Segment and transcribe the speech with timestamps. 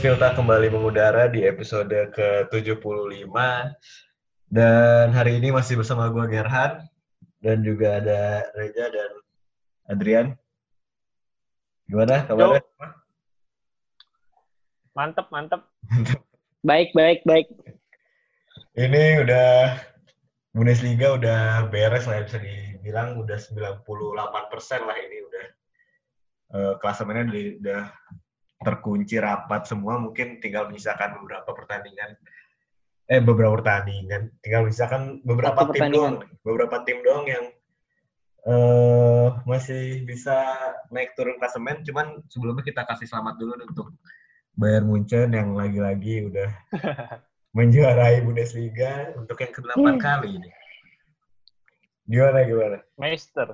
[0.00, 3.36] Podcast Filta kembali mengudara di episode ke-75.
[4.48, 6.88] Dan hari ini masih bersama gue Gerhan.
[7.36, 9.12] Dan juga ada Reja dan
[9.92, 10.26] Adrian.
[11.84, 12.64] Gimana kabarnya?
[14.96, 15.68] Mantep, mantep.
[16.64, 17.52] Baik, baik, baik.
[18.80, 19.84] Ini udah
[20.56, 23.84] Bundesliga udah beres lah bisa dibilang udah 98
[24.48, 25.46] persen lah ini udah
[26.56, 27.28] uh, klasemennya
[27.60, 27.84] udah
[28.60, 32.16] terkunci rapat semua mungkin tinggal menyisakan beberapa pertandingan
[33.10, 37.44] eh beberapa pertandingan tinggal menyisakan beberapa tim doang beberapa tim doang yang
[38.44, 40.36] uh, masih bisa
[40.92, 43.88] naik turun klasemen cuman sebelumnya kita kasih selamat dulu untuk
[44.60, 46.50] Bayern Munchen yang lagi-lagi udah
[47.56, 49.98] menjuarai Bundesliga untuk yang ke-8 hmm.
[49.98, 50.50] kali ini.
[52.10, 52.78] Gimana gimana?
[52.98, 53.48] Meister.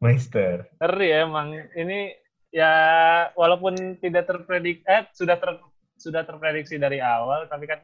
[0.00, 0.66] Meister.
[0.78, 1.54] Ngeri ya emang.
[1.74, 2.14] Ini
[2.50, 2.74] ya
[3.38, 5.58] walaupun tidak terpredik eh sudah ter,
[5.98, 7.78] sudah terprediksi dari awal tapi kan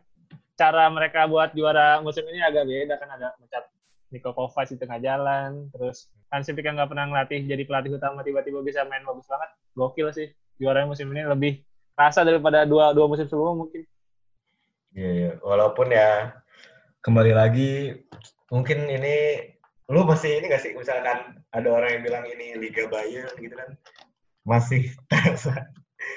[0.59, 3.65] cara mereka buat juara musim ini agak beda kan ada mencat
[4.11, 8.63] Niko Kovac di tengah jalan terus Hansi Flick nggak pernah ngelatih jadi pelatih utama tiba-tiba
[8.63, 9.51] bisa main bagus banget.
[9.77, 11.63] Gokil sih juara musim ini lebih
[11.95, 13.83] rasa daripada dua dua musim sebelumnya mungkin.
[14.97, 15.33] Iya yeah.
[15.45, 16.35] walaupun ya
[17.05, 17.95] kembali lagi
[18.51, 19.45] mungkin ini
[19.87, 20.75] lu masih ini gak sih?
[20.75, 23.71] Misalkan ada orang yang bilang ini Liga Bayern gitu kan
[24.47, 25.67] masih terasa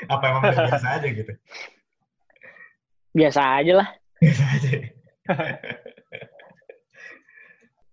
[0.06, 1.34] apa emang udah biasa aja gitu
[3.18, 3.90] biasa aja lah
[4.22, 4.72] biasa aja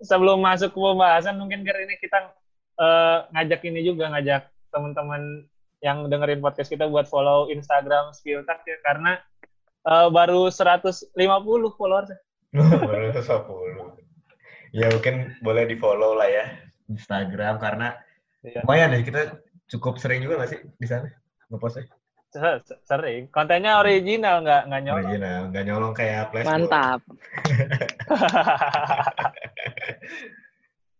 [0.04, 2.36] sebelum masuk ke pembahasan mungkin kali ini kita
[2.78, 5.48] uh, ngajak ini juga ngajak teman-teman
[5.84, 9.20] yang dengerin podcast kita buat follow Instagram Spiltak ya karena
[9.88, 11.14] uh, baru 150
[11.76, 12.10] followers.
[12.90, 14.76] baru 150.
[14.76, 16.44] Ya mungkin boleh di follow lah ya
[16.90, 17.96] Instagram karena
[18.44, 18.60] iya.
[18.64, 19.20] lumayan ya kita
[19.70, 21.10] cukup sering juga nggak sih di sana
[21.50, 21.86] ngepostnya?
[22.84, 23.32] Sering.
[23.32, 25.00] Kontennya original, nggak nggak nyolong.
[25.08, 26.46] Original, nggak nyolong kayak flash.
[26.46, 27.00] Mantap.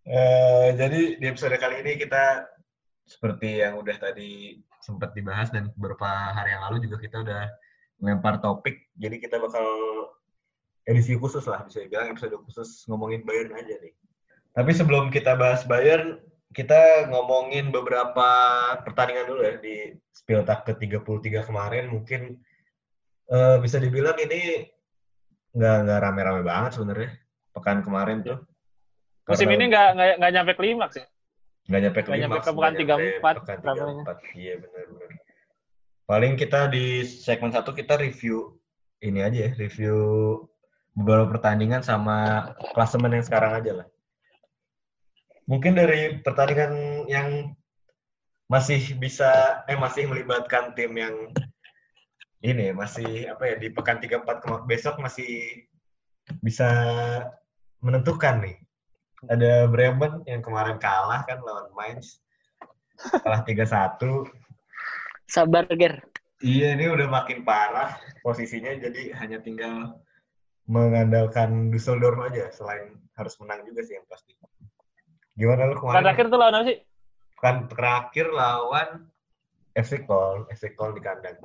[0.08, 2.46] uh, jadi di episode kali ini kita
[3.06, 7.42] seperti yang udah tadi sempat dibahas dan beberapa hari yang lalu juga kita udah
[8.00, 8.88] melempar topik.
[8.96, 9.66] Jadi kita bakal
[10.86, 13.92] edisi khusus lah bisa dibilang episode khusus ngomongin Bayern aja nih.
[14.56, 16.16] Tapi sebelum kita bahas Bayern,
[16.56, 18.28] kita ngomongin beberapa
[18.80, 22.40] pertandingan dulu ya di Spieltag ke-33 kemarin mungkin
[23.28, 24.64] uh, bisa dibilang ini
[25.52, 27.12] nggak nggak rame-rame banget sebenarnya
[27.52, 28.40] pekan kemarin tuh.
[29.28, 31.04] Musim ini nggak nggak nyampe klimaks ya?
[31.68, 32.16] Nggak nyampe klimaks.
[32.16, 33.34] Nggak nyampe ke pekan tiga empat.
[33.44, 35.10] Pekan tiga empat, iya benar-benar.
[36.08, 38.56] Paling kita di segmen satu kita review
[39.04, 39.96] ini aja ya, review
[40.96, 43.86] beberapa pertandingan sama klasemen yang sekarang aja lah
[45.46, 47.54] mungkin dari pertandingan yang
[48.46, 51.14] masih bisa eh masih melibatkan tim yang
[52.46, 55.66] ini masih apa ya di pekan 34 besok masih
[56.42, 56.68] bisa
[57.82, 58.56] menentukan nih.
[59.26, 62.22] Ada Bremen yang kemarin kalah kan lawan Mainz.
[62.96, 63.98] Kalah 3-1.
[65.26, 66.06] Sabar, Ger.
[66.44, 69.96] Iya, ini udah makin parah posisinya jadi hanya tinggal
[70.68, 74.36] mengandalkan Düsseldorf aja selain harus menang juga sih yang pasti.
[75.36, 76.00] Gimana lu kemarin?
[76.00, 76.76] terakhir tuh lawan apa sih?
[77.36, 78.88] Kan terakhir lawan
[79.76, 81.36] FC Kol, FC Kol di kandang.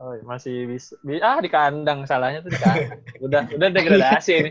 [0.00, 0.96] Oh, masih bisa.
[1.20, 3.00] Ah, di kandang salahnya tuh di kandang.
[3.24, 4.50] udah udah degradasi ini.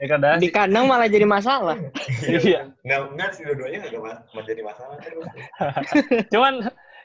[0.00, 0.40] Degradasi.
[0.44, 1.76] Di kandang malah jadi masalah.
[2.24, 2.72] iya.
[2.84, 4.96] Enggak enggak sih dua-duanya enggak jadi masalah
[6.32, 6.52] cuman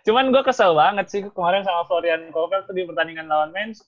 [0.07, 3.83] cuman gue kesel banget sih kemarin sama Florian Kovel tuh di pertandingan lawan Mens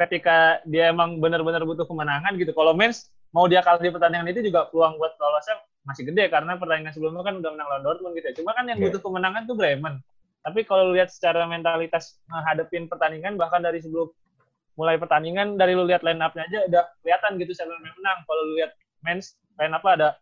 [0.00, 2.52] ketika dia emang benar-benar butuh kemenangan gitu.
[2.52, 6.54] Kalau Mens mau dia kalah di pertandingan itu juga peluang buat lolosnya masih gede karena
[6.54, 8.34] pertandingan sebelumnya kan udah menang lawan Dortmund gitu ya.
[8.38, 8.86] Cuma kan yang yeah.
[8.90, 9.94] butuh kemenangan tuh Bremen.
[10.42, 14.10] Tapi kalau lihat secara mentalitas menghadapin pertandingan bahkan dari sebelum
[14.74, 18.18] mulai pertandingan dari lu lihat line up-nya aja udah kelihatan gitu siapa yang menang.
[18.26, 18.72] Kalau lu lihat
[19.06, 20.18] mens line up ada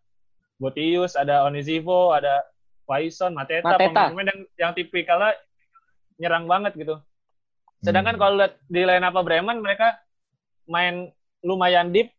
[0.61, 2.45] Botius, ada Onizivo, ada
[2.85, 5.33] Faison, Mateta, pemain-pemain yang, yang tipikalnya
[6.21, 7.01] nyerang banget gitu.
[7.81, 8.21] Sedangkan hmm.
[8.21, 9.97] kalau lihat di line up Bremen mereka
[10.69, 11.09] main
[11.41, 12.13] lumayan deep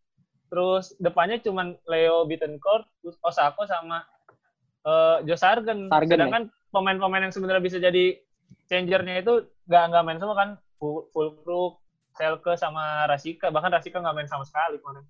[0.52, 4.04] terus depannya cuma Leo Bittencourt, terus Osako sama
[4.84, 5.88] uh, Joe Sargen.
[5.88, 6.52] Sargen Sedangkan ya?
[6.68, 8.20] pemain-pemain yang sebenarnya bisa jadi
[8.68, 11.80] changernya itu nggak nggak main semua kan Fulkrug,
[12.12, 13.48] Selke sama Rasika.
[13.48, 15.08] Bahkan Rasika nggak main sama sekali kemarin.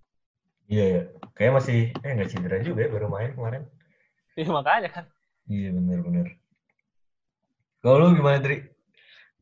[0.71, 1.03] Iya, iya.
[1.35, 3.63] Kayak masih eh nggak cedera juga ya baru main kemarin.
[4.39, 5.05] Iya makanya kan.
[5.51, 6.39] Iya benar-benar.
[7.83, 8.63] Kalau lu gimana Tri?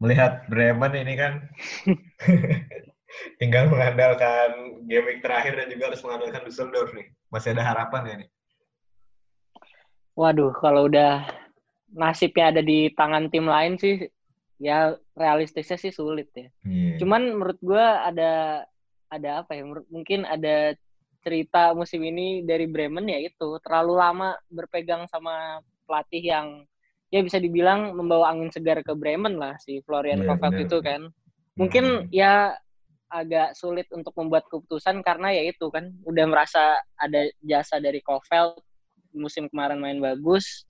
[0.01, 1.45] Melihat Bremen ini kan
[3.39, 7.09] tinggal mengandalkan game week terakhir dan juga harus mengandalkan Dusseldorf nih.
[7.31, 8.31] Masih ada harapan ya nih?
[10.19, 11.25] Waduh, kalau udah
[11.91, 14.07] nasibnya ada di tangan tim lain sih,
[14.61, 16.49] ya realistisnya sih sulit ya.
[16.67, 17.01] Iya.
[17.01, 18.65] Cuman menurut gue ada
[19.11, 19.67] ada apa ya?
[19.91, 20.77] mungkin ada
[21.21, 26.47] cerita musim ini dari Bremen ya itu terlalu lama berpegang sama pelatih yang
[27.11, 30.67] ya bisa dibilang membawa angin segar ke Bremen lah si Florian Kohfeldt benar.
[30.69, 31.01] itu kan.
[31.59, 32.09] Mungkin Hmm.
[32.15, 32.55] ya
[33.11, 38.63] agak sulit untuk membuat keputusan karena ya itu kan udah merasa ada jasa dari Kohfeldt
[39.13, 40.65] musim kemarin main bagus.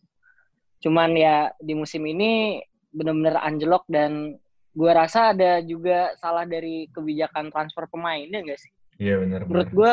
[0.81, 4.41] Cuman ya di musim ini benar-benar anjlok dan
[4.73, 8.73] gua rasa ada juga salah dari kebijakan transfer pemainnya enggak sih?
[8.97, 9.45] Iya benar.
[9.45, 9.91] Menurut gua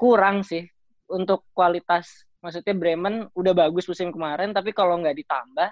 [0.00, 0.64] kurang sih
[1.12, 2.24] untuk kualitas.
[2.40, 5.68] Maksudnya Bremen udah bagus musim kemarin tapi kalau nggak ditambah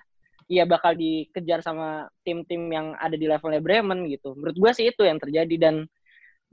[0.52, 4.36] ya bakal dikejar sama tim-tim yang ada di levelnya Bremen gitu.
[4.36, 5.88] Menurut gua sih itu yang terjadi dan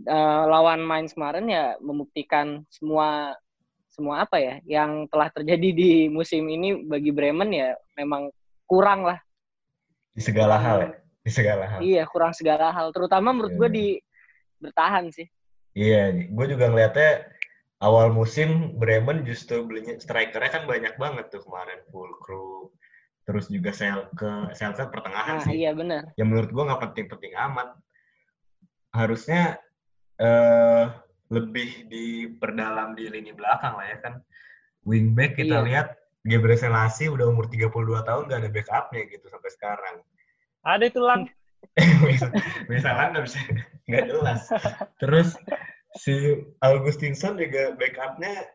[0.01, 3.31] eh, lawan Mainz kemarin ya membuktikan semua
[3.88, 8.27] semua apa ya yang telah terjadi di musim ini bagi Bremen ya memang
[8.68, 9.19] kurang lah
[10.12, 10.92] di segala hal ya.
[11.25, 11.80] Di segala hal.
[11.81, 12.94] Iya, kurang segala hal.
[12.94, 13.75] Terutama menurut Iya, gue bener.
[13.81, 13.88] di
[14.62, 15.27] bertahan sih.
[15.75, 17.27] Iya, gue juga ngeliatnya
[17.81, 22.69] awal musim Bremen justru belinya strikernya kan banyak banget tuh kemarin full crew.
[23.25, 25.57] Terus juga Selke, Selke pertengahan Nah, sih.
[25.65, 26.13] iya benar.
[26.15, 27.74] yang menurut gua nggak penting-penting amat.
[28.95, 29.59] Harusnya
[30.15, 30.83] eh
[31.27, 34.13] lebih diperdalam di lini belakang lah ya kan.
[34.85, 35.65] Wingback kita Iya.
[35.65, 35.88] lihat
[36.21, 37.69] Gabriel Selassie udah umur 32
[38.01, 39.95] tahun gak ada backupnya gitu sampai sekarang.
[40.62, 41.21] Ada itu lang.
[42.71, 43.39] misalkan nggak bisa
[43.89, 44.41] nggak jelas.
[45.01, 45.29] Terus
[45.97, 46.13] si
[46.62, 48.45] Augustinson juga backupnya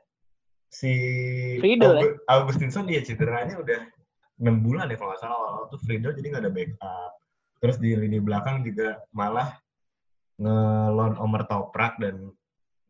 [0.71, 0.93] si
[1.59, 3.81] Friedel, Augu- Augustinson dia cederanya udah
[4.41, 7.13] enam bulan ya kalau nggak salah awal tuh Friedel jadi nggak ada backup.
[7.61, 9.59] Terus di lini belakang juga malah
[10.41, 12.33] ngelon Omer Toprak dan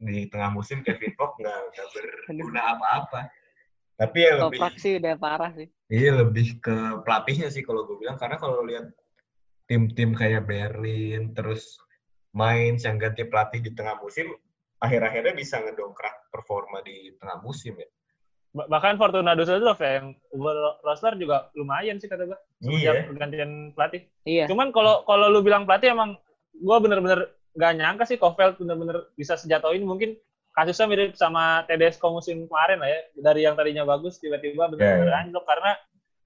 [0.01, 3.21] di tengah musim Kevin Kok nggak nggak berguna apa-apa.
[3.99, 5.69] Tapi ya lebih Toprak sih udah parah sih.
[5.91, 8.87] Iya lebih ke pelatihnya sih kalau gue bilang karena kalau lihat
[9.67, 11.77] tim-tim kayak Berlin terus
[12.31, 14.31] Mainz yang ganti pelatih di tengah musim
[14.79, 17.91] akhir-akhirnya bisa ngedongkrak performa di tengah musim ya.
[18.55, 20.15] Ba- Bahkan Fortuna Düsseldorf ya, yang
[20.81, 22.39] roster juga lumayan sih kata gue.
[22.63, 23.03] Sejak Iya.
[23.11, 24.03] pergantian pelatih.
[24.25, 24.45] Iya.
[24.47, 26.15] Cuman kalau kalau lu bilang pelatih emang
[26.55, 29.85] gue bener-bener gak nyangka sih Kovel bener-bener bisa sejauh ini.
[29.87, 30.15] Mungkin
[30.55, 33.01] kasusnya mirip sama Tedesco musim kemarin lah ya.
[33.19, 35.21] Dari yang tadinya bagus tiba-tiba bener-bener Ya, ya.
[35.27, 35.45] anjlok.
[35.47, 35.73] Karena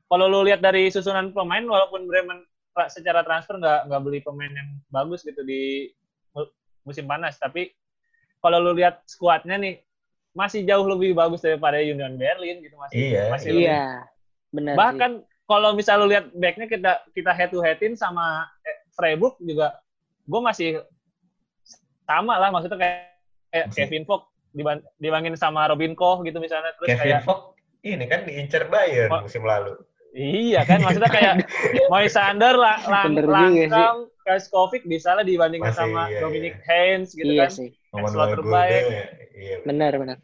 [0.09, 2.45] kalau lu lihat dari susunan pemain walaupun Bremen
[2.91, 5.89] secara transfer nggak nggak beli pemain yang bagus gitu di
[6.35, 6.53] mu-
[6.85, 7.39] musim panas.
[7.41, 7.73] Tapi
[8.45, 9.81] kalau lu lihat skuadnya nih
[10.35, 12.75] masih jauh lebih bagus daripada Union Berlin gitu.
[12.77, 13.85] Masih Iya, masih lebih Iya.
[14.55, 15.13] Benar bahkan
[15.45, 19.77] kalau misal lu lihat backnya kita kita head to headin sama eh, Freiburg juga
[20.25, 20.69] gue masih
[22.05, 22.99] sama lah maksudnya kayak,
[23.51, 23.67] kayak.
[23.73, 24.23] Kevin Fox
[24.53, 27.41] diban- dibandingin sama Robin Koch gitu misalnya terus Kevin kayak Fox
[27.85, 29.21] ini kan diincar Bayern Oh.
[29.25, 29.77] musim lalu.
[30.15, 31.35] iya kan maksudnya kayak
[31.91, 36.65] Moisander lah lang, langkang Kaskovic bisa lah dibandingin Masih, sama iya, Dominic iya.
[36.65, 37.69] Haynes gitu iya kan sih.
[37.93, 38.83] Slot terbaik.
[38.89, 39.05] Gulde,
[39.35, 39.57] Iya.
[39.67, 40.17] Benar, benar.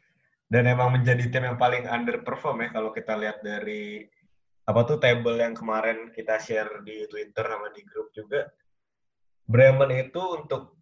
[0.49, 4.07] Dan emang menjadi tim yang paling underperform ya kalau kita lihat dari
[4.65, 8.49] apa tuh table yang kemarin kita share di Twitter sama di grup juga.
[9.45, 10.80] Bremen itu untuk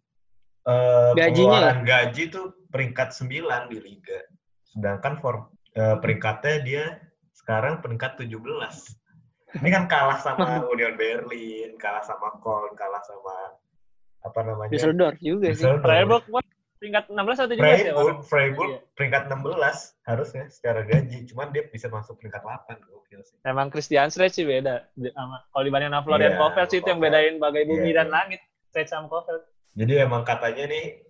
[0.67, 4.19] eh, Gajinya pengeluaran gaji tuh peringkat 9 di liga.
[4.67, 5.35] Sedangkan for,
[5.73, 6.83] eh, peringkatnya dia
[7.33, 8.95] sekarang peringkat 17.
[9.49, 13.57] Ini kan kalah sama Union Berlin, kalah sama Köln, kalah sama
[14.19, 14.69] apa namanya?
[14.69, 15.65] Düsseldorf juga sih.
[15.79, 16.43] Freiburg pun
[16.79, 18.27] tingkat 16 atau 17 ya Freiburg, Bang?
[18.27, 18.79] Freiburg Iya.
[18.95, 23.35] peringkat 16 harusnya secara gaji, cuman dia bisa masuk peringkat 8 gokil sih.
[23.43, 27.35] Emang Christian Stretch sih beda sama kalau dibandingin sama Florian Kohfeldt sih itu yang bedain
[27.35, 28.39] bagai bumi Iya, dan langit
[28.71, 29.43] Stretch sama Kohfeldt
[29.77, 31.01] Jadi emang katanya nih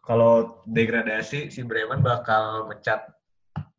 [0.00, 3.06] kalau degradasi si Bremen bakal mecat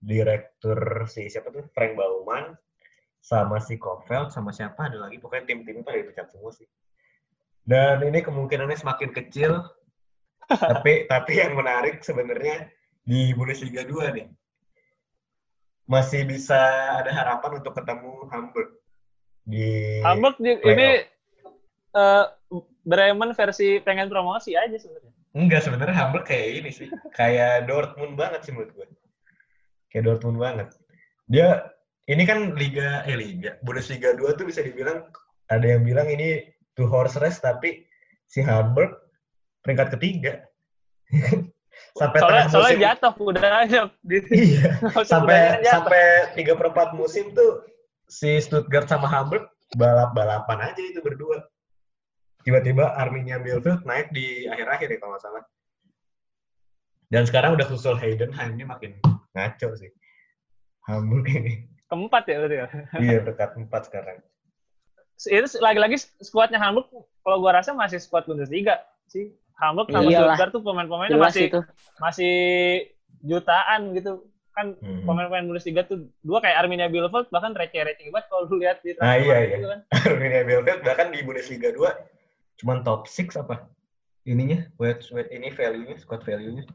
[0.01, 1.65] direktur si siapa tuh?
[1.73, 2.57] Frank Baumann
[3.21, 4.89] sama si Kofeld sama siapa?
[4.89, 6.69] Ada lagi pokoknya tim-tim itu ada dipecat semua sih.
[7.61, 9.61] Dan ini kemungkinannya semakin kecil
[10.71, 12.67] tapi tapi yang menarik sebenarnya
[13.01, 14.27] di Bundesliga 2 nih
[15.89, 16.57] masih bisa
[17.01, 18.69] ada harapan untuk ketemu Hamburg
[19.43, 20.87] di Hamburg di- ini
[21.91, 22.25] eh,
[22.83, 25.13] Bremen versi pengen promosi aja sebenarnya.
[25.31, 26.91] Enggak, sebenarnya Hamburg kayak ini sih.
[27.15, 28.87] Kayak Dortmund banget sih menurut gue.
[29.87, 30.67] Kayak Dortmund banget.
[31.31, 31.71] Dia,
[32.11, 35.07] ini kan Liga, eh Liga, Bundesliga 2 tuh bisa dibilang,
[35.47, 36.43] ada yang bilang ini
[36.75, 37.87] two horse race, tapi
[38.27, 38.91] si Hamburg
[39.63, 40.43] peringkat ketiga.
[41.99, 42.85] sampai Soalnya, tengah soalnya musim.
[42.87, 43.79] jatuh udah aja.
[44.31, 46.03] Iya, Musim sampai sampai
[46.39, 47.67] tiga perempat musim tuh
[48.07, 51.43] si Stuttgart sama Hamburg balap-balapan aja itu berdua.
[52.41, 55.43] Tiba-tiba Arminia Bielefeld naik di akhir-akhir ya kalau nggak salah.
[57.11, 58.91] Dan sekarang udah susul Heidenheim ini makin
[59.35, 59.91] ngaco sih.
[60.87, 61.67] Hamburg ini.
[61.85, 62.67] Keempat ya berarti ya.
[62.97, 64.17] Iya dekat empat sekarang.
[65.21, 66.89] itu lagi-lagi skuadnya Hamburg
[67.21, 69.29] kalau gua rasa masih skuad Bundesliga sih.
[69.53, 70.33] Hamburg sama Iyalah.
[70.33, 71.61] Stuttgart tuh pemain-pemainnya masih itu.
[72.01, 72.35] masih
[73.21, 74.25] jutaan gitu.
[74.51, 75.05] Kan Hmm.
[75.05, 79.13] pemain-pemain Bundesliga tuh dua kayak Arminia Bielefeld bahkan receh-receh banget kalau lu lihat di Ah,
[79.13, 79.53] iya, transfer iya.
[79.53, 79.79] gitu kan.
[80.09, 81.85] Arminia Bielefeld bahkan di Bundesliga 2
[82.61, 83.65] cuman top 6 apa?
[84.29, 86.69] Ininya, weight, weight ini value-nya, squad value-nya.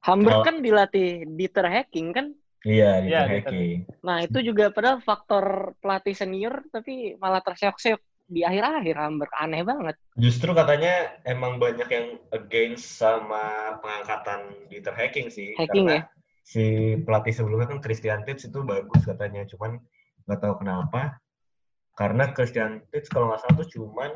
[0.00, 0.44] Hamburg Oh.
[0.48, 2.26] kan dilatih Dieter Hacking kan.
[2.60, 3.88] Iya, di Iya, hacking.
[4.04, 9.32] Nah, itu juga padahal faktor pelatih senior tapi malah terseok-seok di akhir-akhir Hamburg.
[9.32, 9.96] Aneh banget.
[10.20, 15.56] Justru katanya emang banyak yang against sama pengangkatan di hacking sih.
[15.56, 16.12] Hacking karena ya?
[16.44, 16.64] Si
[17.00, 19.80] pelatih sebelumnya kan Christian Titz itu bagus katanya, cuman
[20.28, 21.16] nggak tahu kenapa.
[21.96, 24.10] Karena Christian Titz kalau nggak salah tuh cuman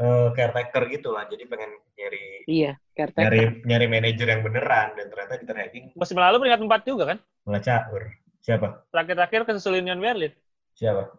[0.00, 3.22] eh, caretaker gitu lah, jadi pengen nyari Iya, caretaker.
[3.28, 7.18] nyari nyari manajer yang beneran dan ternyata di hacking Musim lalu peringkat 4 juga kan.
[7.44, 8.02] malah caur.
[8.40, 8.88] Siapa?
[8.88, 10.32] Terakhir-terakhir kesusul Union Berlin.
[10.72, 11.12] Siapa?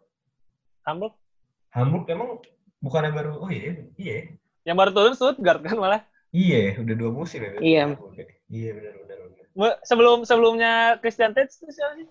[0.82, 1.14] Hamburg
[1.70, 2.42] Hamburg emang
[2.82, 4.34] bukannya baru oh iya iya
[4.66, 6.02] yang baru turun Stuttgart kan malah.
[6.34, 7.84] iya udah dua musim ya Iya.
[8.50, 9.18] iya benar benar
[9.86, 12.08] Sebelum sebelumnya Christian Titz itu siapa sih?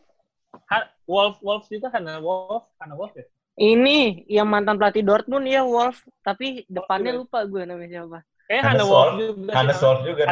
[0.68, 3.24] Ha- Wolf Wolf juga kan Wolf, karena Wolf ya.
[3.60, 8.18] Ini yang mantan pelatih Dortmund ya Wolf, tapi depannya lupa gue namanya siapa.
[8.48, 9.52] Kayaknya Hannes Wolf juga.
[9.52, 10.22] Hannes Wolf juga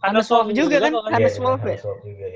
[0.00, 0.92] Hannes Wolf juga kan?
[1.12, 1.76] Hannes Wolf ya?
[2.08, 2.28] Ya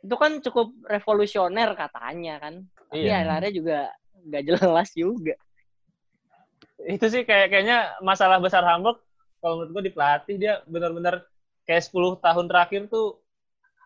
[0.00, 2.54] Itu kan cukup revolusioner katanya kan.
[2.88, 3.20] Tapi Iya.
[3.20, 3.78] akhir-akhirnya juga
[4.26, 5.34] nggak jelas juga.
[6.80, 8.96] Itu sih kayak kayaknya masalah besar Hamburg
[9.44, 11.20] kalau menurut gue di pelatih dia benar-benar
[11.68, 13.20] kayak 10 tahun terakhir tuh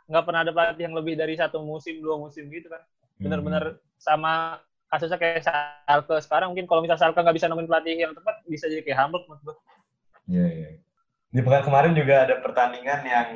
[0.06, 2.82] nggak pernah ada pelatih yang lebih dari satu musim dua musim gitu kan
[3.20, 3.28] Hmm.
[3.28, 3.64] benar-benar
[4.00, 4.56] sama
[4.90, 8.66] kasusnya kayak Schalke sekarang mungkin kalau misalnya Schalke nggak bisa nemuin pelatih yang tepat bisa
[8.66, 9.56] jadi kayak Hamburg menurut gue
[10.30, 10.70] Iya, iya.
[11.34, 13.28] Di pekan kemarin juga ada pertandingan yang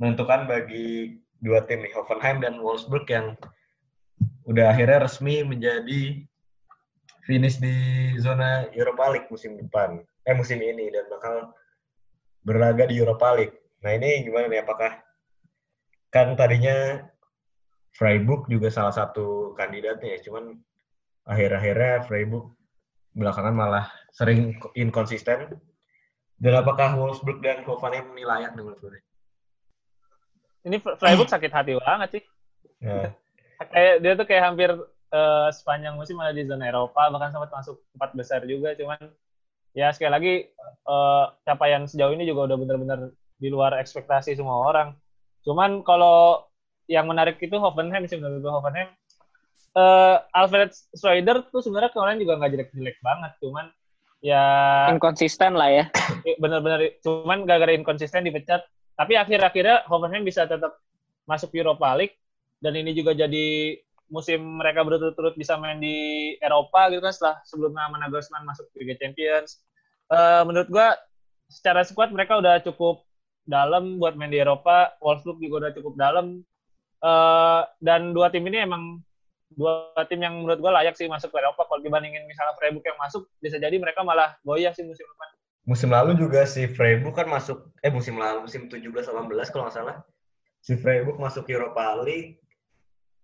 [0.00, 3.36] menentukan bagi dua tim nih, Hoffenheim dan Wolfsburg yang
[4.48, 6.24] udah akhirnya resmi menjadi
[7.28, 7.76] finish di
[8.16, 10.00] zona Europa League musim depan.
[10.24, 11.52] Eh musim ini dan bakal
[12.44, 13.56] berlaga di Europa League.
[13.84, 15.00] Nah, ini gimana nih apakah
[16.12, 17.04] kan tadinya
[17.94, 20.56] Freiburg juga salah satu kandidatnya ya, cuman
[21.26, 22.54] akhir-akhirnya Freiburg
[23.12, 25.58] belakangan malah sering inkonsisten
[26.40, 29.00] dan apakah Wolfsburg dan Hoffenheim ini layak nih menurut gue?
[30.64, 32.22] ini Freiburg sakit hati banget sih.
[32.84, 33.08] Nah,
[33.72, 34.70] kayak dia tuh kayak hampir
[35.12, 38.76] eh, sepanjang musim ada di zona Eropa bahkan sempat masuk empat besar juga.
[38.76, 39.00] Cuman
[39.72, 40.34] ya sekali lagi
[40.68, 43.00] eh, capaian sejauh ini juga udah benar-benar
[43.40, 44.88] di luar ekspektasi semua orang.
[45.40, 46.44] Cuman kalau
[46.90, 48.90] yang menarik itu Hoffenheim sih menurut gue Hoffenheim.
[49.70, 53.70] Eh, Alfred Schroeder tuh sebenarnya kemarin juga nggak jelek-jelek banget cuman
[54.18, 54.42] ya
[54.90, 55.84] Inkonsisten lah ya.
[56.42, 58.66] benar-benar cuman gara-gara inkonsisten dipecat
[58.98, 60.82] tapi akhir-akhirnya Hoffenheim bisa tetap
[61.30, 62.18] masuk Europa League
[62.58, 63.78] dan ini juga jadi
[64.10, 68.98] musim mereka berturut-turut bisa main di Eropa gitu kan setelah sebelumnya sama Nagelsmann masuk Liga
[68.98, 69.62] Champions.
[70.10, 70.98] Eh, menurut gua
[71.46, 73.06] secara squad mereka udah cukup
[73.46, 74.98] dalam buat main di Eropa.
[74.98, 76.42] Wolfsburg juga udah cukup dalam
[77.00, 79.00] Eh, dan dua tim ini emang
[79.56, 83.00] dua tim yang menurut gua layak sih masuk ke Eropa kalau dibandingin misalnya Freiburg yang
[83.00, 85.28] masuk bisa jadi mereka malah goyah sih musim depan
[85.64, 89.16] musim lalu juga si Freiburg kan masuk eh musim lalu musim 17 18
[89.48, 89.96] kalau nggak salah
[90.60, 92.36] si Freiburg masuk Europa League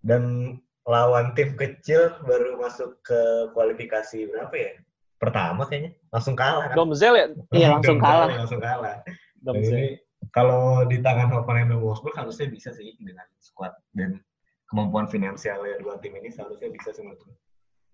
[0.00, 0.56] dan
[0.88, 3.20] lawan tim kecil baru masuk ke
[3.52, 4.72] kualifikasi berapa ya?
[5.18, 6.76] Pertama kayaknya langsung kalah kan.
[6.78, 8.30] Domzel ya Iya, langsung kalah.
[8.30, 9.02] Langsung kalah.
[9.42, 14.22] Domzel kalau di tangan Hoffenheim dan Wolfsburg harusnya bisa sih dengan squad dan
[14.66, 17.36] kemampuan finansialnya dua tim ini seharusnya bisa sih menurut.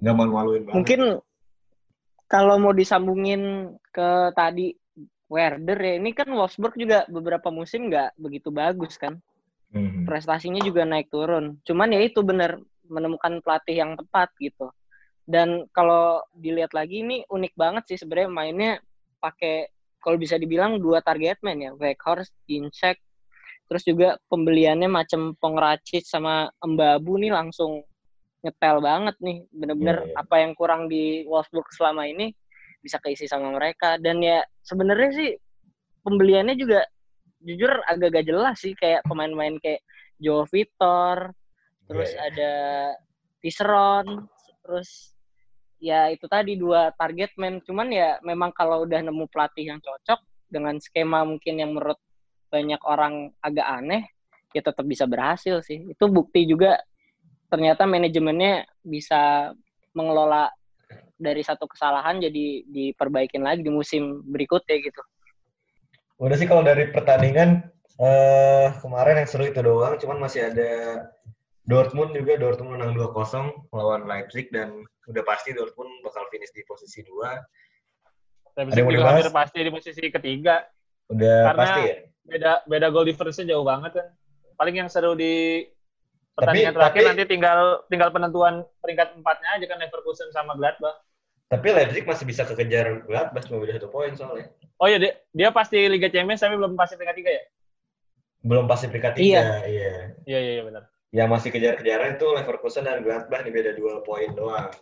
[0.00, 0.76] Nggak malu-maluin banget.
[0.76, 1.00] Mungkin
[2.26, 4.72] kalau mau disambungin ke tadi
[5.32, 9.20] Werder ya, ini kan Wolfsburg juga beberapa musim nggak begitu bagus kan.
[9.72, 10.04] Mhm.
[10.04, 11.56] Prestasinya juga naik turun.
[11.64, 14.68] Cuman ya itu benar menemukan pelatih yang tepat gitu.
[15.24, 18.72] Dan kalau dilihat lagi ini unik banget sih sebenarnya mainnya
[19.22, 19.70] pakai
[20.02, 22.98] kalau bisa dibilang dua target man ya, Weghorst, Ginczek.
[23.70, 27.86] Terus juga pembeliannya macam Pongracic sama Embabu nih langsung
[28.42, 29.46] nyetel banget nih.
[29.54, 30.14] Bener-bener Iya, iya.
[30.18, 32.34] apa yang kurang di Wolfsburg selama ini
[32.82, 33.96] bisa keisi sama mereka.
[34.02, 35.30] Dan ya sebenarnya sih
[36.02, 36.82] pembeliannya juga
[37.42, 39.82] jujur agak gak jelas sih kayak pemain-pemain kayak
[40.18, 41.30] Joe Vitor,
[41.90, 42.26] terus Iya, iya.
[42.30, 42.52] ada
[43.42, 44.06] Tisseron,
[44.62, 45.11] terus
[45.82, 47.58] ya itu tadi dua target man.
[47.66, 51.98] Cuman ya memang kalau udah nemu pelatih yang cocok dengan skema mungkin yang menurut
[52.54, 54.06] banyak orang agak aneh,
[54.54, 55.90] ya tetap bisa berhasil sih.
[55.90, 56.78] Itu bukti juga
[57.50, 59.52] ternyata manajemennya bisa
[59.92, 60.48] mengelola
[61.18, 65.02] dari satu kesalahan jadi diperbaikin lagi di musim berikutnya gitu.
[66.22, 67.66] Udah sih kalau dari pertandingan
[68.02, 70.70] eh kemarin yang seru itu doang, cuman masih ada
[71.62, 74.74] Dortmund juga Dortmund menang 2-0 lawan Leipzig dan
[75.06, 78.58] udah pasti Dortmund bakal finish di posisi 2.
[78.58, 80.66] Leipzig Ada juga hampir pasti di posisi ketiga.
[81.08, 81.96] Udah Karena- pasti ya.
[82.22, 84.08] Beda beda goal difference-nya jauh banget kan.
[84.54, 85.66] Paling yang seru di
[86.34, 90.98] pertandingan Tapi- terakhir tapi- nanti tinggal tinggal penentuan peringkat empatnya aja kan Leverkusen sama Gladbach.
[91.46, 94.50] Tapi Leipzig masih bisa kekejar Gladbach cuma beda satu poin soalnya.
[94.78, 97.42] Oh iya dia, dia pasti Liga Champions tapi belum pasti peringkat tiga ya?
[98.42, 99.42] Belum pasti peringkat Iya.
[99.42, 99.90] 3, iya.
[100.24, 100.82] Iya iya iya benar.
[101.12, 104.72] Yang masih kejar-kejaran itu Leverkusen dan Gladbach nih beda dua poin doang.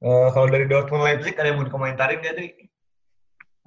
[0.00, 2.48] Eh, kalau dari Dortmund Leipzig ada yang mau dikomentarin nggak, Tri?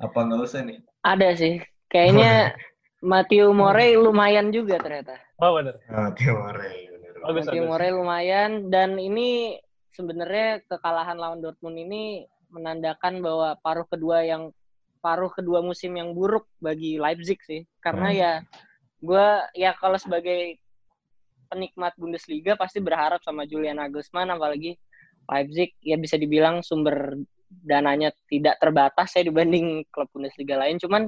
[0.01, 0.81] Apa nggak usah nih?
[1.05, 1.61] Ada sih.
[1.93, 2.57] Kayaknya
[3.05, 5.21] Matthew Morey lumayan juga ternyata.
[5.37, 5.77] Oh benar.
[6.17, 7.13] Timore, bener.
[7.21, 7.69] Bagus Matthew bagus.
[7.69, 9.61] Morey lumayan dan ini
[9.93, 14.49] sebenarnya kekalahan lawan Dortmund ini menandakan bahwa paruh kedua yang
[15.05, 17.61] paruh kedua musim yang buruk bagi Leipzig sih.
[17.77, 18.17] Karena Hmm.
[18.17, 18.31] ya
[19.05, 20.57] gue ya kalau sebagai
[21.53, 24.73] penikmat Bundesliga pasti berharap sama Julian Nagelsmann apalagi
[25.29, 27.15] Leipzig ya bisa dibilang sumber
[27.47, 31.07] dananya tidak terbatas ya dibanding klub Bundesliga lain cuman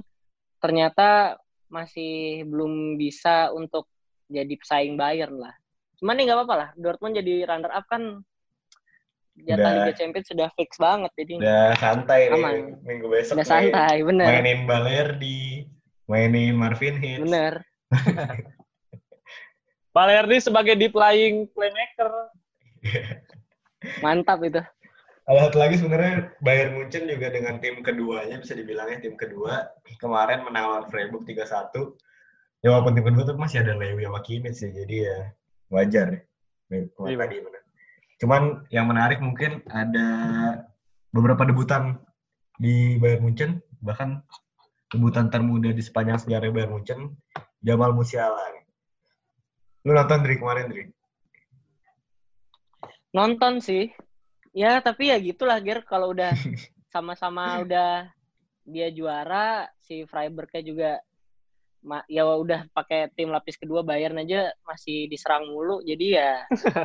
[0.61, 1.35] ternyata
[1.69, 3.89] masih belum bisa untuk
[4.29, 5.53] jadi pesaing Bayern lah.
[6.01, 6.69] Cuman nih nggak apa-apa lah.
[6.77, 8.21] Dortmund jadi runner up kan
[9.35, 9.83] jatah.
[9.83, 12.55] Liga Champions sudah fix banget jadi Udah santai nih Aman.
[12.87, 13.35] minggu besok.
[13.35, 15.67] udah santai bener Mainin Balerdi,
[16.07, 17.19] mainin Marvin Hitz.
[17.27, 17.59] bener
[19.95, 22.11] Balerdi sebagai deep lying playmaker.
[24.03, 24.61] mantap itu
[25.25, 30.45] Ada satu lagi sebenarnya Bayern Munchen juga dengan tim keduanya bisa dibilangnya tim kedua kemarin
[30.45, 31.97] menang lawan Freiburg 3-1.
[32.61, 35.17] Ya walaupun tim kedua tuh masih ada Lewi sama Kimmich sih, jadi ya
[35.73, 36.21] wajar ya.
[36.77, 37.17] Iya.
[37.25, 37.63] tadi benar.
[38.21, 40.07] Cuman yang menarik mungkin ada
[41.09, 41.97] beberapa debutan
[42.61, 44.21] di Bayern Munchen, bahkan
[44.93, 47.17] debutan termuda di sepanjang sejarah Bayern Munchen,
[47.65, 48.64] Jamal Musiala.
[49.85, 50.83] Lu nonton dari kemarin, Dri?
[53.15, 53.87] nonton sih.
[54.51, 55.87] Ya tapi ya gitulah Ger.
[55.87, 56.35] Kalau udah
[56.93, 58.09] sama-sama udah
[58.65, 60.91] dia juara si Freiburgnya juga
[62.09, 65.79] ya udah pakai tim lapis kedua Bayern aja masih diserang mulu.
[65.85, 66.43] Jadi ya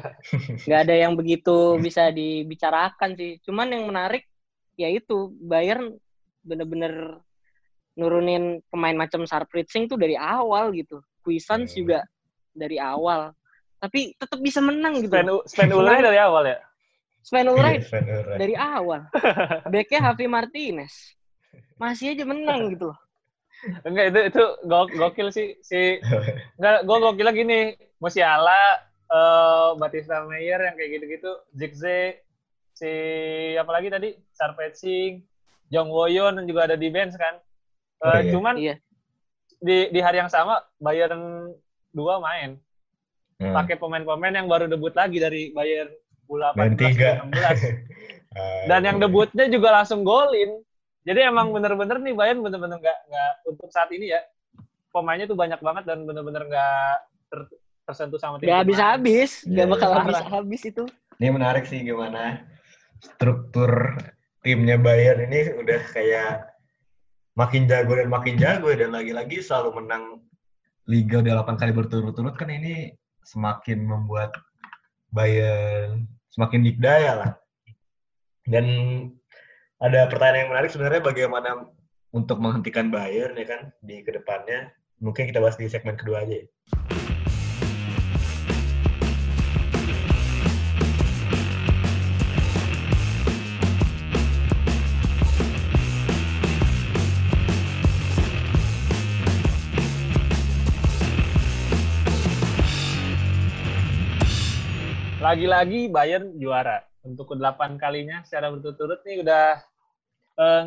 [0.68, 3.42] nggak ada yang begitu bisa dibicarakan sih.
[3.42, 4.28] Cuman yang menarik
[4.78, 5.96] ya itu Bayern
[6.46, 7.18] bener-bener
[7.98, 11.02] nurunin pemain macam Sarpritzing tuh dari awal gitu.
[11.26, 11.80] Cuisance Hmm.
[11.80, 11.98] juga
[12.52, 13.32] dari awal
[13.80, 16.58] tapi tetap bisa menang gitu Sven, U- Sven Ulreich dari awal ya.
[17.20, 18.38] Sven Ulreich Iya, Sven Ulreich.
[18.38, 19.00] dari awal.
[19.68, 20.94] Backnya Javi Martinez.
[21.76, 22.98] Masih aja menang gitu loh.
[23.84, 25.96] Enggak itu itu gok- gokil sih si
[26.60, 27.60] enggak gua gokilnya gini,
[27.96, 32.20] Musiala, eh Batista Meyer yang kayak gitu-gitu, Zigze,
[32.72, 32.90] si
[33.56, 34.12] apa lagi tadi?
[34.32, 35.20] Sarpetsing,
[35.68, 37.36] Jong Woyon juga ada di bench kan.
[37.36, 38.32] Eh, Oh, iya.
[38.32, 38.74] cuman Iya.
[39.56, 41.52] di di hari yang sama Bayern
[41.90, 42.56] dua main
[43.40, 43.56] Hmm.
[43.56, 45.88] pakai pemain-pemain yang baru debut lagi dari Bayern
[46.28, 47.10] bola Main 14 tiga.
[47.24, 47.32] 16.
[48.30, 49.10] Ah, Dan yang iya.
[49.10, 50.62] debutnya juga langsung golin.
[51.02, 54.22] Jadi emang bener-bener nih Bayern bener-bener nggak nggak untuk saat ini ya
[54.94, 56.94] pemainnya tuh banyak banget dan bener-bener nggak
[57.26, 57.50] ter-
[57.82, 58.46] tersentuh sama tim.
[58.52, 59.42] Gak habis-habis.
[59.50, 59.98] Iya, Gak bakal iya.
[59.98, 60.84] habis-habis itu.
[61.18, 62.44] Ini menarik sih gimana
[63.02, 63.98] struktur
[64.44, 66.54] timnya Bayern ini udah kayak
[67.34, 70.22] makin jago dan makin jago dan lagi-lagi selalu menang
[70.90, 72.90] liga udah 8 kali berturut-turut kan ini
[73.22, 74.34] semakin membuat
[75.14, 77.30] Bayern semakin dikdaya lah.
[78.46, 78.66] Dan
[79.78, 81.70] ada pertanyaan yang menarik sebenarnya bagaimana
[82.10, 84.74] untuk menghentikan Bayern ya kan di ke depannya.
[84.98, 86.46] Mungkin kita bahas di segmen kedua aja ya.
[105.30, 109.46] Lagi-lagi Bayern juara untuk ke-8 kalinya secara berturut-turut nih udah
[110.36, 110.62] eh,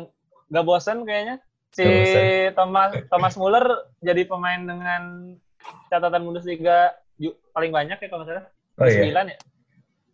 [0.48, 1.36] nggak bosan kayaknya.
[1.70, 2.56] Si bosan.
[2.56, 3.66] Thomas Thomas Muller
[4.00, 5.02] jadi pemain dengan
[5.88, 6.96] catatan Bundesliga
[7.52, 8.46] paling banyak ya kalau nggak salah.
[8.74, 9.04] Oh iya.
[9.06, 9.38] 9 ya?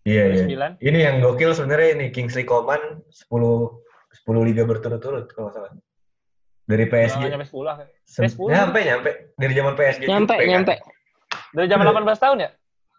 [0.00, 0.44] Iya, iya.
[0.76, 0.82] 9.
[0.82, 5.70] Ini yang gokil sebenarnya ini Kingsley Coman 10 10 liga berturut-turut kalau nggak salah.
[6.66, 7.22] Dari PSG.
[7.22, 7.74] Nggak nyampe 10 lah.
[8.04, 8.50] Se- Eh, 10.
[8.50, 9.10] Nyampe, nyampe.
[9.34, 10.02] Dari zaman PSG.
[10.06, 10.50] Nyampe, Juve, kan?
[10.50, 10.74] nyampe.
[11.50, 12.50] Dari zaman 18 tahun ya?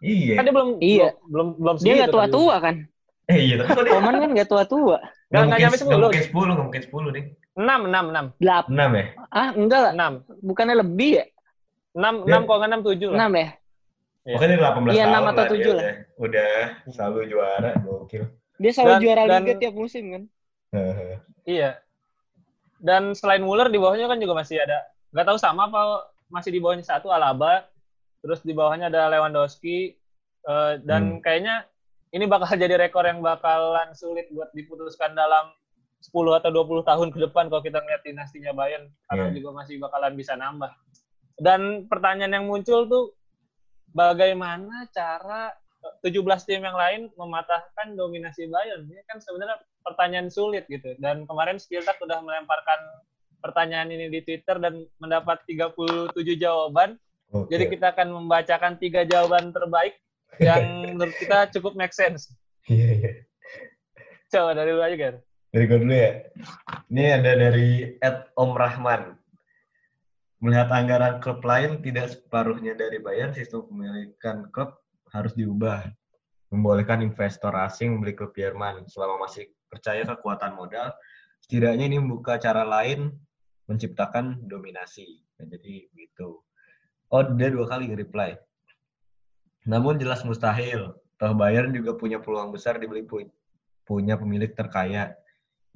[0.02, 0.34] Iya.
[0.34, 1.08] Kan dia belum Iya.
[1.22, 2.14] belum belum, belum Dia segitu gak tadi.
[2.14, 2.74] tua-tua kan.
[3.24, 4.96] Eh iya, tapi Koman kan gak tua-tua.
[4.98, 6.02] Nggak, nggak nggak nyampe nggak 10.
[6.02, 7.24] mungkin 10, nggak mungkin 10 nih.
[7.52, 8.26] 6, 6, 6.
[8.36, 8.64] Delap.
[8.66, 9.04] 6 ya?
[9.30, 9.92] Ah, enggak lah.
[9.94, 10.12] 6.
[10.42, 11.24] Bukannya lebih ya?
[11.94, 13.18] 6, Dia- 6 kalau nggak 6, 7 lah.
[13.18, 13.48] 6 ya?
[14.22, 14.34] Iya.
[14.34, 15.84] Pokoknya 18 Iya, tahun 6 atau lah 7 dia lah.
[15.84, 16.52] Udah,
[16.84, 18.22] udah selalu juara, gokil.
[18.56, 20.22] Dia selalu Dan- juara dan- liga tiap musim kan.
[20.72, 21.16] Heeh.
[21.54, 21.70] Iya.
[22.78, 25.82] Dan selain Muller di bawahnya kan juga masih ada nggak tahu sama apa
[26.26, 27.66] masih di bawahnya satu Alaba,
[28.22, 29.98] terus di bawahnya ada Lewandowski,
[30.42, 31.20] Uh, dan hmm.
[31.22, 31.70] kayaknya
[32.10, 35.54] ini bakal jadi rekor yang bakalan sulit buat diputuskan dalam
[36.02, 36.10] 10
[36.42, 39.34] atau 20 tahun ke depan kalau kita ngeliat dinastinya Bayern karena yeah.
[39.38, 40.70] juga masih bakalan bisa nambah.
[41.38, 43.14] Dan pertanyaan yang muncul tuh
[43.94, 45.54] bagaimana cara
[46.02, 48.82] 17 tim yang lain mematahkan dominasi Bayern?
[48.90, 50.98] Ini kan sebenarnya pertanyaan sulit gitu.
[50.98, 52.82] Dan kemarin Spieltag sudah melemparkan
[53.38, 56.98] pertanyaan ini di Twitter dan mendapat 37 jawaban.
[57.32, 57.56] Okay.
[57.56, 59.96] Jadi kita akan membacakan tiga jawaban terbaik
[60.36, 62.28] yang menurut kita cukup make sense.
[62.68, 63.12] Iya, iya.
[64.28, 65.16] Coba dari lu aja, Gar.
[65.52, 66.12] Dari gue dulu ya.
[66.92, 69.16] Ini ada dari Ed Om Rahman.
[70.44, 74.76] Melihat anggaran klub lain tidak separuhnya dari Bayern, sistem pemilikan klub
[75.12, 75.88] harus diubah.
[76.52, 80.92] Membolehkan investor asing membeli klub Jerman selama masih percaya kekuatan modal.
[81.40, 83.12] Setidaknya ini membuka cara lain
[83.68, 85.24] menciptakan dominasi.
[85.40, 86.44] Nah, jadi begitu.
[87.12, 88.32] Oh, dia dua kali reply.
[89.68, 90.96] Namun jelas mustahil.
[91.20, 93.04] Toh Bayern juga punya peluang besar dibeli
[93.84, 95.12] punya pemilik terkaya.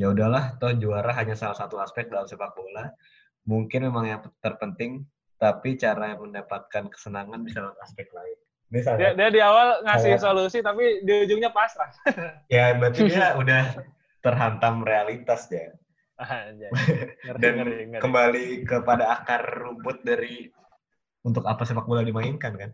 [0.00, 2.88] Ya udahlah toh juara hanya salah satu aspek dalam sepak bola.
[3.44, 5.04] Mungkin memang yang terpenting
[5.36, 8.38] tapi cara yang mendapatkan kesenangan bisa lewat aspek lain.
[8.66, 11.92] Dia, dia di awal ngasih solusi tapi di ujungnya pasrah.
[12.54, 13.76] Ya berarti dia udah
[14.24, 15.70] terhantam realitas ya
[17.42, 18.00] dan ngeri, ngeri.
[18.00, 20.48] kembali kepada akar rumput dari
[21.26, 22.70] untuk apa sepak bola dimainkan kan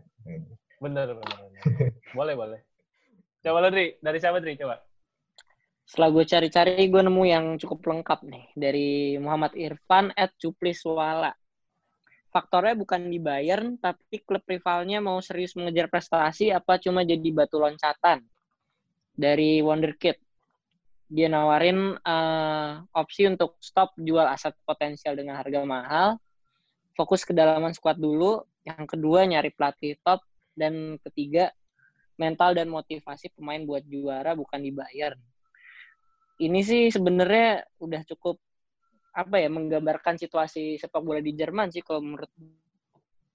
[0.77, 1.61] bener bener, bener.
[2.17, 2.59] boleh boleh
[3.41, 4.77] coba Dri dari siapa Dri coba
[5.83, 8.45] setelah gue cari-cari, gue nemu yang cukup lengkap nih.
[8.55, 8.89] Dari
[9.19, 11.35] Muhammad Irfan at Cupliswala.
[12.33, 17.61] Faktornya bukan di Bayern, tapi klub rivalnya mau serius mengejar prestasi apa cuma jadi batu
[17.61, 18.25] loncatan.
[19.13, 20.17] Dari Wonderkid.
[21.13, 26.17] Dia nawarin uh, opsi untuk stop jual aset potensial dengan harga mahal.
[26.93, 28.41] Fokus kedalaman skuad dulu.
[28.63, 30.21] Yang kedua, nyari pelatih top.
[30.53, 31.49] Dan ketiga,
[32.21, 35.17] mental dan motivasi pemain buat juara bukan di Bayern
[36.41, 38.41] ini sih sebenarnya udah cukup
[39.13, 42.31] apa ya menggambarkan situasi sepak bola di Jerman sih kalau menurut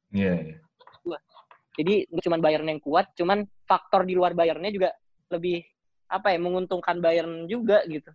[0.08, 0.24] Iya.
[0.24, 1.22] Yeah, yeah.
[1.78, 4.90] Jadi cuma Bayern yang kuat, cuman faktor di luar Bayernnya juga
[5.30, 5.62] lebih
[6.10, 8.10] apa ya menguntungkan Bayern juga gitu.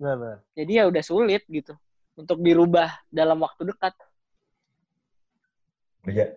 [0.00, 0.42] Benar.
[0.58, 1.76] Jadi ya udah sulit gitu
[2.18, 3.94] untuk dirubah dalam waktu dekat.
[6.08, 6.36] Iya.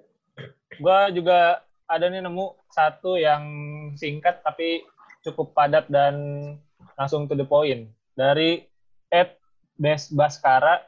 [0.81, 3.43] Gua juga ada nih nemu satu yang
[3.93, 4.83] singkat tapi
[5.23, 6.15] cukup padat dan
[6.99, 7.87] langsung to the point.
[8.17, 8.65] Dari
[9.13, 9.37] Ed
[10.13, 10.83] Baskara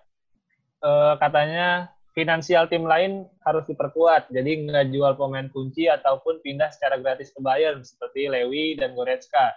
[0.81, 4.31] eh, katanya finansial tim lain harus diperkuat.
[4.31, 9.51] Jadi nggak jual pemain kunci ataupun pindah secara gratis ke Bayern seperti Lewi dan Goretzka.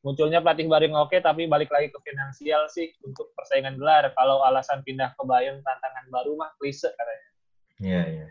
[0.00, 4.08] Munculnya pelatih baring oke, tapi balik lagi ke finansial sih untuk persaingan gelar.
[4.16, 7.28] Kalau alasan pindah ke Bayern tantangan baru mah klise katanya.
[7.80, 8.26] Iya, iya.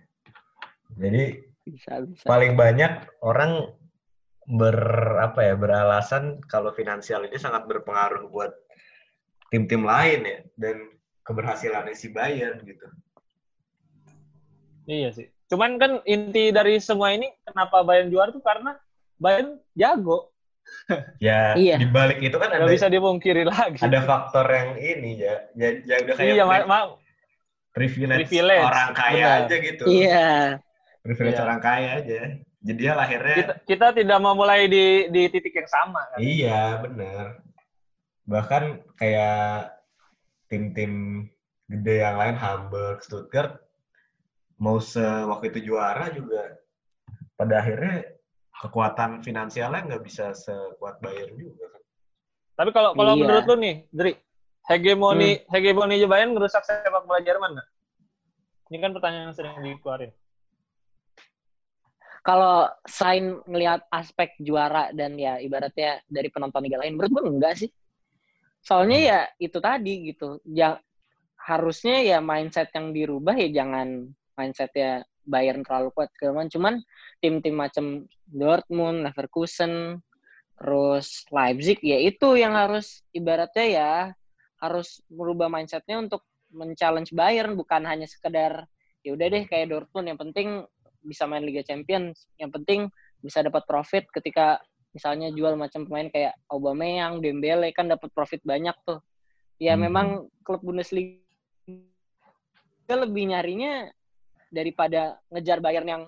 [1.00, 1.24] Jadi
[1.64, 2.26] bisa, bisa.
[2.28, 3.72] paling banyak orang
[4.50, 4.78] ber
[5.22, 8.52] apa ya beralasan kalau finansial ini sangat berpengaruh buat
[9.54, 10.76] tim-tim lain ya dan
[11.24, 12.90] keberhasilannya si Bayern gitu.
[14.90, 15.30] Iya sih.
[15.50, 18.76] Cuman kan inti dari semua ini kenapa Bayern juara tuh karena
[19.22, 20.34] Bayern jago.
[21.18, 21.82] ya iya.
[21.82, 23.82] di balik itu kan Gak ada bisa dipungkiri lagi.
[23.82, 26.80] Ada faktor yang ini ya, ya, ya udah kayak iya, ma ma
[27.74, 29.42] privilege, privilege orang kaya Benar.
[29.50, 29.84] aja gitu.
[29.90, 30.30] Iya.
[31.00, 31.46] Privilege iya.
[31.48, 32.20] orang kaya aja.
[32.60, 36.18] Jadi dia lahirnya kita, kita tidak memulai di di titik yang sama kan.
[36.20, 37.26] Iya, benar.
[38.28, 38.64] Bahkan
[39.00, 39.80] kayak
[40.52, 41.24] tim-tim
[41.72, 43.64] gede yang lain Hamburg, Stuttgart
[44.60, 46.60] mau se waktu itu juara juga
[47.40, 48.04] pada akhirnya
[48.60, 51.82] kekuatan finansialnya nggak bisa sekuat Bayern juga kan.
[52.60, 53.22] Tapi kalau kalau iya.
[53.24, 54.12] menurut lu nih, Dri,
[54.68, 55.44] hegemoni hmm.
[55.48, 57.70] hegemoni Bayern ngerusak sepak bola Jerman nggak?
[58.68, 60.12] Ini kan pertanyaan yang sering dikeluarin
[62.22, 67.56] kalau selain ngelihat aspek juara dan ya ibaratnya dari penonton liga lain, menurut gue enggak
[67.66, 67.70] sih.
[68.60, 69.08] Soalnya hmm.
[69.08, 70.30] ya itu tadi gitu.
[70.44, 70.80] Ya
[71.40, 76.74] harusnya ya mindset yang dirubah ya jangan mindset ya Bayern terlalu kuat cuman cuman
[77.22, 77.86] tim-tim macam
[78.30, 80.02] Dortmund, Leverkusen,
[80.60, 83.94] terus Leipzig ya itu yang harus ibaratnya ya
[84.60, 88.68] harus merubah mindsetnya untuk men-challenge Bayern bukan hanya sekedar
[89.00, 90.68] ya udah deh kayak Dortmund yang penting
[91.04, 94.60] bisa main Liga Champions yang penting bisa dapat profit ketika
[94.96, 99.00] misalnya jual macam pemain kayak Aubameyang, Dembele kan dapat profit banyak tuh.
[99.60, 99.82] Ya hmm.
[99.86, 100.08] memang
[100.42, 101.20] klub Bundesliga
[102.90, 103.86] lebih nyarinya
[104.50, 106.04] daripada ngejar Bayern yang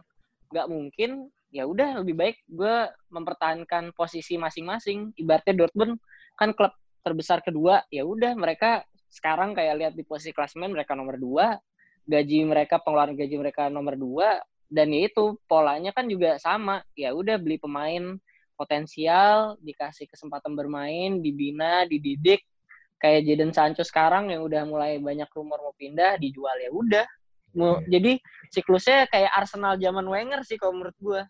[0.49, 5.13] nggak mungkin, ya udah lebih baik gue mempertahankan posisi masing-masing.
[5.19, 6.01] Ibaratnya Dortmund
[6.39, 6.73] kan klub
[7.05, 11.59] terbesar kedua, ya udah mereka sekarang kayak lihat di posisi klasemen mereka nomor dua,
[12.07, 14.41] gaji mereka pengeluaran gaji mereka nomor dua,
[14.71, 16.79] dan ya itu polanya kan juga sama.
[16.95, 18.15] Ya udah beli pemain
[18.55, 22.47] potensial dikasih kesempatan bermain dibina dididik.
[22.95, 26.55] Kayak Jadon Sancho sekarang yang udah mulai banyak rumor mau pindah dijual.
[26.55, 27.05] Ya udah.
[27.51, 28.15] Mau- jadi
[28.47, 31.21] siklusnya kayak Arsenal zaman Wenger sih kalau menurut gua.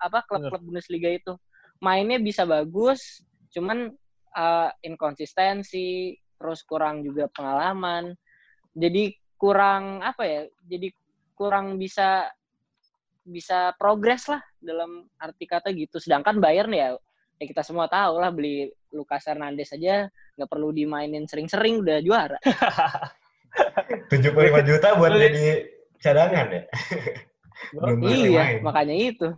[0.00, 1.36] Apa klub-klub Bundesliga itu.
[1.84, 3.20] Mainnya bisa bagus
[3.52, 3.92] cuman
[4.32, 8.16] uh, inkonsistensi terus kurang juga pengalaman.
[8.72, 10.88] Jadi kurang apa ya jadi
[11.38, 12.26] kurang bisa
[13.28, 16.96] bisa progres lah dalam arti kata gitu sedangkan Bayern ya
[17.38, 22.38] ya kita semua tahu lah beli Lucas Hernandez aja nggak perlu dimainin sering-sering udah juara
[24.10, 25.22] 75 juta buat Boleh.
[25.28, 25.44] jadi
[25.98, 26.62] cadangan ya?
[27.74, 28.62] Belum iya main.
[28.62, 29.28] makanya itu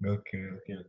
[0.00, 0.80] Gokil, gokil.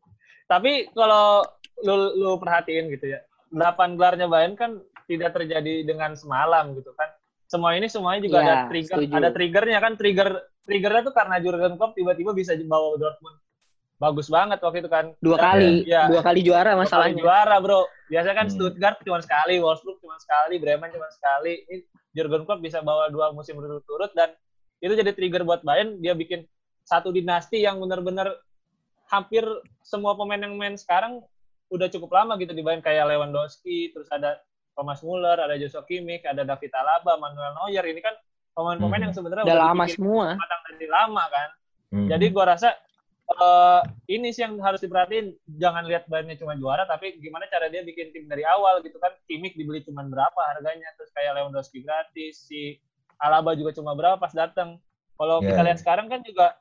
[0.47, 1.43] Tapi kalau
[1.83, 3.19] lu lu perhatiin gitu ya,
[3.51, 7.11] 8 gelarnya Bayern kan tidak terjadi dengan semalam gitu kan.
[7.51, 9.11] Semua ini semuanya juga Iya, ada trigger, setuju.
[9.11, 9.93] ada triggernya kan.
[9.99, 10.29] Trigger
[10.63, 13.43] triggernya tuh karena Jurgen Klopp tiba-tiba bisa bawa Dortmund
[13.99, 15.05] bagus banget waktu itu kan.
[15.19, 16.09] dua Dan- kali Iya.
[16.09, 17.81] dua kali juara Dua kali masalahnya juara bro.
[18.07, 18.55] Biasanya kan Hmm.
[18.55, 21.53] Stuttgart cuma sekali, Wolfsburg cuma sekali, Bremen cuma sekali.
[21.61, 21.77] Ini
[22.11, 24.31] Jurgen Klopp bisa bawa dua musim berturut-turut dan
[24.79, 25.99] itu jadi trigger buat Bayern.
[25.99, 26.47] Dia bikin
[26.81, 28.31] satu dinasti yang benar-benar
[29.05, 29.43] hampir
[29.81, 31.19] semua pemain yang main sekarang
[31.67, 34.39] udah cukup lama gitu di Bayern kayak Lewandowski, terus ada
[34.71, 37.85] Thomas Muller, ada Joshua Kimmich, ada David Alaba, Manuel Neuer.
[37.91, 38.15] Ini kan
[38.51, 39.05] pemain-pemain Hmm.
[39.09, 41.49] yang sebenarnya udah lama semua matang dari lama kan.
[41.91, 42.07] Hmm.
[42.07, 42.75] Jadi gua rasa
[43.31, 43.81] eh,
[44.11, 45.31] ini sih yang harus diperhatiin.
[45.55, 49.15] Jangan lihat Bayernnya cuma juara, tapi gimana cara dia bikin tim dari awal gitu kan.
[49.23, 52.75] Kimmich dibeli cuma berapa harganya, terus kayak Lewandowski gratis, si
[53.23, 54.83] Alaba juga cuma berapa pas datang.
[55.15, 55.47] Kalau Iya.
[55.47, 56.59] kita lihat sekarang kan juga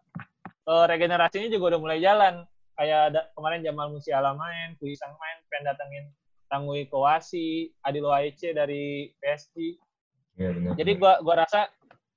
[0.63, 2.47] eh, regenerasinya juga udah mulai jalan.
[2.79, 6.05] Kayak ada, kemarin Jamal Musiala main, Kuisang main, pengen datengin
[6.51, 9.79] Tangui Kowasi, Adil Waice dari PSG.
[10.35, 10.75] Benar.
[10.75, 11.71] Jadi gua gua rasa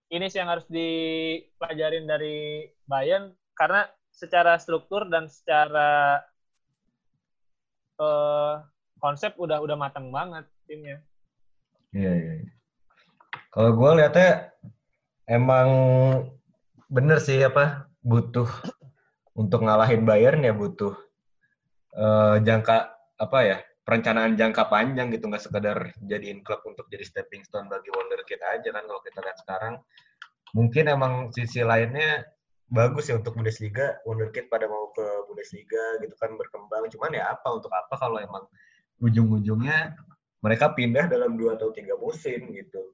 [0.09, 6.21] ini sih yang harus dipelajarin dari Bayern karena secara struktur dan secara
[8.01, 8.55] eh,
[8.97, 10.97] konsep udah udah matang banget timnya.
[11.93, 12.33] Iya, iya.
[12.41, 12.51] iya.
[13.53, 14.49] Kalau gue lihatnya
[15.29, 15.69] emang
[16.89, 18.49] bener sih apa butuh
[19.37, 20.93] untuk ngalahin Bayern ya butuh
[21.93, 27.43] eh, jangka apa ya perencanaan jangka panjang gitu nggak sekedar jadiin klub untuk jadi stepping
[27.43, 29.73] stone bagi wonderkid aja kan kalau kita lihat sekarang
[30.55, 32.23] mungkin emang sisi lainnya
[32.71, 37.47] bagus ya untuk Bundesliga wonderkid pada mau ke Bundesliga gitu kan berkembang cuman ya apa
[37.53, 38.47] untuk apa kalau emang
[39.03, 39.93] ujung-ujungnya
[40.43, 42.91] mereka pindah dalam dua atau tiga musim gitu.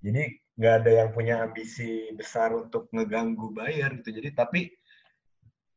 [0.00, 4.16] Jadi nggak ada yang punya ambisi besar untuk ngeganggu Bayern gitu.
[4.16, 4.60] Jadi tapi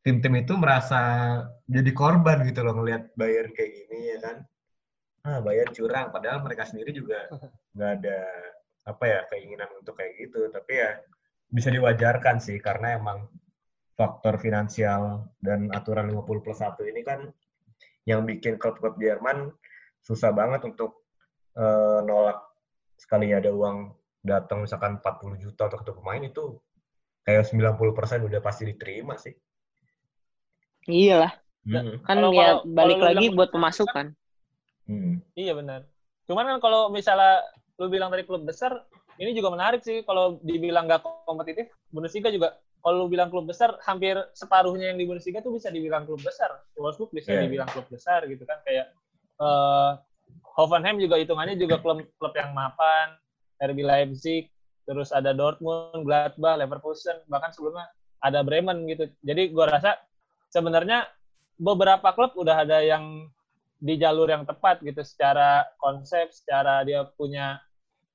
[0.06, 1.02] tim-tim itu merasa
[1.66, 4.36] jadi korban gitu loh ngelihat Bayern kayak gini ya kan.
[5.26, 7.26] Ah Bayern curang, padahal mereka sendiri juga
[7.74, 8.20] nggak ada
[8.86, 10.46] apa ya keinginan untuk kayak gitu.
[10.54, 11.02] Tapi ya
[11.50, 13.26] bisa diwajarkan sih karena emang
[13.98, 17.26] faktor finansial dan aturan 50 plus 1 ini kan
[18.06, 19.50] yang bikin klub-klub Jerman
[20.06, 21.02] susah banget untuk
[21.58, 22.46] eh, nolak
[22.94, 23.90] sekali ada uang
[24.22, 26.62] datang misalkan 40 juta untuk satu pemain itu
[27.26, 29.34] kayak 90% udah pasti diterima sih.
[30.86, 31.32] Iyalah
[31.66, 31.98] Hmm.
[32.00, 34.06] kan Kalau- ya kalau- balik lu lagi bilang buat pemasukan
[34.86, 35.18] Hmm.
[35.34, 35.82] Iya benar.
[36.30, 37.42] Cuman kan kalau misalnya
[37.74, 38.86] lu bilang dari klub besar,
[39.18, 41.74] ini juga menarik sih kalau dibilang nggak kompetitif.
[41.90, 46.06] Bundesliga juga kalau lu bilang klub besar, hampir separuhnya yang di Bundesliga tuh bisa dibilang
[46.06, 46.54] klub besar.
[46.78, 47.50] Wolfsburg bisa Iya.
[47.50, 48.94] dibilang klub besar gitu kan kayak
[49.36, 49.90] eh
[50.54, 53.18] Hoffenheim juga hitungannya juga klub klub yang mapan,
[53.58, 54.46] RB Leipzig,
[54.86, 57.90] terus ada Dortmund, Gladbach, Leverkusen, bahkan sebelumnya
[58.22, 59.10] ada Bremen gitu.
[59.20, 59.98] Jadi gua rasa
[60.50, 61.06] sebenarnya
[61.56, 63.28] beberapa klub udah ada yang
[63.76, 67.60] di jalur yang tepat gitu secara konsep, secara dia punya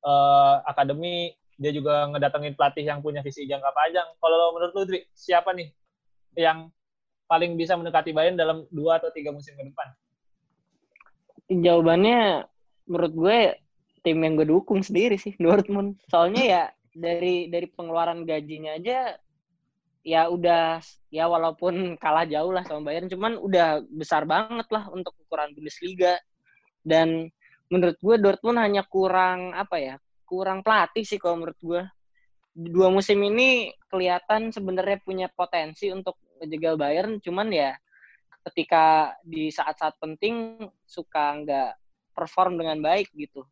[0.02, 4.08] eh, akademi, dia juga ngedatengin pelatih yang punya visi jangka panjang.
[4.18, 5.70] Kalau menurut lu, Dri, siapa nih
[6.38, 6.74] yang
[7.30, 9.88] paling bisa mendekati Bayern dalam dua atau tiga musim ke depan?
[11.60, 12.48] jawabannya
[12.88, 13.40] menurut gue
[14.08, 16.64] tim yang gue dukung sendiri sih Dortmund soalnya ya
[16.96, 19.20] dari dari pengeluaran gajinya aja
[20.02, 20.82] ya udah
[21.14, 26.18] ya walaupun kalah jauh lah sama Bayern cuman udah besar banget lah untuk ukuran Bundesliga
[26.82, 27.30] dan
[27.70, 31.82] menurut gue Dortmund hanya kurang apa ya kurang pelatih sih kalau menurut gue
[32.52, 37.72] dua musim ini kelihatan sebenarnya punya potensi untuk menjegal Bayern cuman ya
[38.50, 40.58] ketika di saat-saat penting
[40.90, 41.72] suka nggak
[42.12, 43.46] perform dengan baik gitu.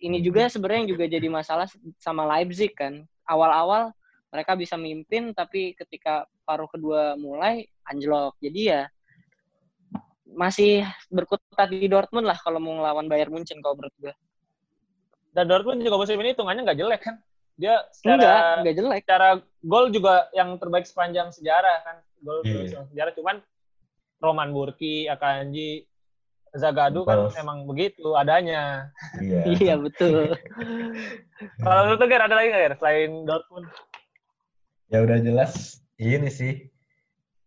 [0.00, 1.68] Ini juga sebenarnya yang juga jadi masalah
[2.00, 3.04] sama Leipzig kan.
[3.28, 3.92] Awal-awal
[4.30, 8.38] mereka bisa mimpin tapi ketika paruh kedua mulai anjlok.
[8.38, 8.82] Jadi ya
[10.30, 14.14] masih berkutat di Dortmund lah kalau mau ngelawan Bayern Munchen kalau menurut gue.
[15.30, 17.16] Dan Dortmund juga musim ini hitungannya nggak jelek kan.
[17.54, 19.00] dia Enggak, secara enggak jelek.
[19.04, 19.28] secara
[19.60, 21.96] gol juga yang terbaik sepanjang sejarah kan.
[22.18, 22.48] Gol Iya.
[22.48, 23.36] sepanjang sejarah cuman
[24.16, 25.84] Roman Burki, Akanji,
[26.50, 27.36] Zagadu kan Pulse.
[27.36, 28.88] emang begitu adanya.
[29.16, 29.40] Iya.
[29.60, 30.34] Iya, betul.
[31.58, 33.66] Kalau menurut lu Ger, ada lagi nggak Ger selain Dortmund?
[34.90, 36.66] Ya udah jelas ini sih.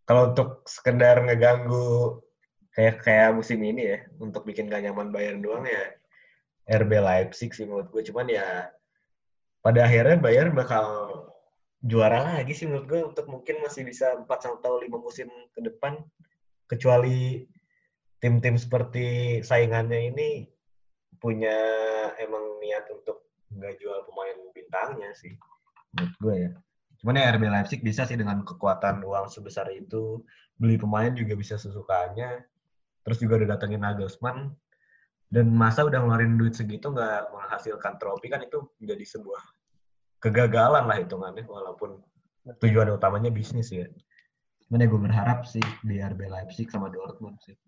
[0.08, 2.20] Kalau untuk sekedar ngeganggu
[2.72, 5.92] kayak kayak musim ini ya, untuk bikin gak nyaman Bayern doang ya
[6.68, 8.04] RB Leipzig sih menurut gue.
[8.08, 8.72] Cuman ya
[9.60, 10.88] pada akhirnya Bayern bakal
[11.84, 16.00] juara lagi sih menurut gue untuk mungkin masih bisa 4 atau 5 musim ke depan.
[16.68, 17.44] Kecuali
[18.24, 20.48] tim-tim seperti saingannya ini
[21.20, 21.56] punya
[22.24, 25.36] emang niat untuk nggak jual pemain bintangnya sih
[25.94, 26.52] menurut gue ya.
[27.04, 30.24] Cuman ya RB Leipzig bisa sih dengan kekuatan uang sebesar itu
[30.56, 32.40] beli pemain juga bisa sesukanya.
[33.04, 34.56] Terus juga udah datengin Nagelsmann
[35.28, 39.44] dan masa udah ngeluarin duit segitu nggak menghasilkan trofi kan itu menjadi sebuah
[40.24, 42.00] kegagalan lah hitungannya walaupun
[42.64, 43.84] tujuan utamanya bisnis ya.
[44.64, 47.60] Cuman ya gue berharap sih di RB Leipzig sama Dortmund sih.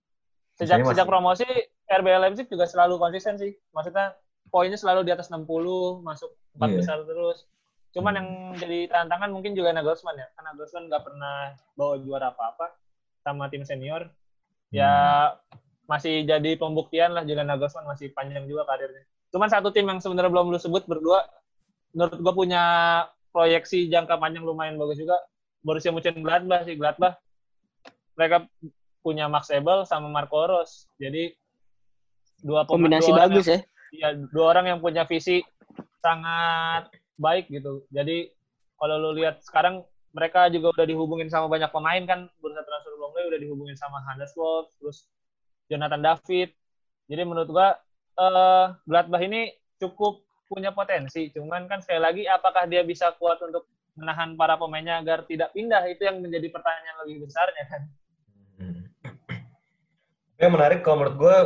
[0.55, 1.47] Sejak Sisanya sejak masih- promosi
[1.91, 3.51] RB Leipzig juga selalu konsisten sih.
[3.75, 4.15] Maksudnya
[4.47, 6.77] poinnya selalu di atas 60, masuk empat Iya.
[6.79, 7.43] besar terus.
[7.95, 8.19] Cuman Hmm.
[8.19, 8.29] yang
[8.60, 10.27] jadi tantangan mungkin juga Nagelsmann ya.
[10.36, 11.36] Karena Nagelsmann nggak pernah
[11.79, 12.75] bawa juara apa-apa
[13.23, 14.12] sama tim senior.
[14.69, 14.91] Ya
[15.31, 15.63] Hmm.
[15.88, 19.08] masih jadi pembuktian lah Julian Nagelsmann masih panjang juga karirnya.
[19.31, 21.23] Cuman satu tim yang sebenarnya belum lu sebut berdua,
[21.95, 22.63] menurut gua punya
[23.31, 25.15] proyeksi jangka panjang lumayan bagus juga.
[25.63, 27.15] Borussia Mönchengladbach sih, Gladbach.
[28.19, 28.47] Mereka
[29.03, 30.88] punya Max Ebel sama Marco Rose.
[30.99, 31.31] Jadi
[32.43, 33.60] dua Kombinasi dua bagus ya.
[33.60, 35.41] yang, iya, dua orang yang punya visi
[35.99, 37.84] sangat baik gitu.
[37.91, 38.32] Jadi
[38.75, 39.84] kalau lu lihat sekarang
[40.15, 44.32] mereka juga udah dihubungin sama banyak pemain kan bursa transfer Longley udah dihubungin sama Hannes
[44.39, 45.08] Wolf, terus
[45.67, 46.56] Jonathan David.
[47.12, 47.75] Jadi menurut gua
[48.15, 51.28] eh Gladbach ini cukup punya potensi.
[51.36, 55.84] Cuman kan sekali lagi apakah dia bisa kuat untuk menahan para pemainnya agar tidak pindah
[55.88, 57.82] itu yang menjadi pertanyaan lebih besarnya kan.
[58.60, 58.84] Hmm.
[60.36, 61.38] Yang menarik kalau menurut gue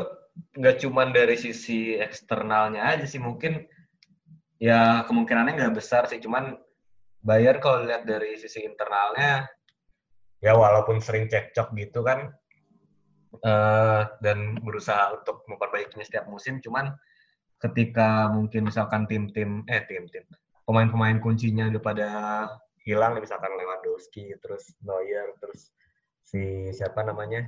[0.60, 3.70] nggak cuman dari sisi eksternalnya aja sih mungkin
[4.60, 6.60] ya kemungkinannya nggak besar sih cuman
[7.19, 9.48] Bayern kalau lihat dari sisi internalnya
[10.39, 12.32] ya walaupun sering cekcok gitu kan
[13.43, 16.91] eh, dan berusaha untuk memperbaikinya setiap musim cuman
[17.60, 20.24] ketika mungkin misalkan tim-tim eh tim-tim
[20.63, 22.10] pemain-pemain kuncinya udah pada
[22.88, 25.72] hilang misalkan Lewandowski terus Neuer terus
[26.24, 27.48] si siapa namanya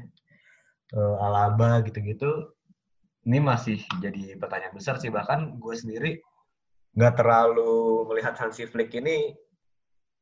[0.95, 2.56] eh, Alaba gitu-gitu
[3.21, 5.13] ini masih jadi pertanyaan besar sih.
[5.13, 6.12] Bahkan gue sendiri
[6.91, 7.71] nggak terlalu
[8.08, 9.32] melihat Hansi Flick ini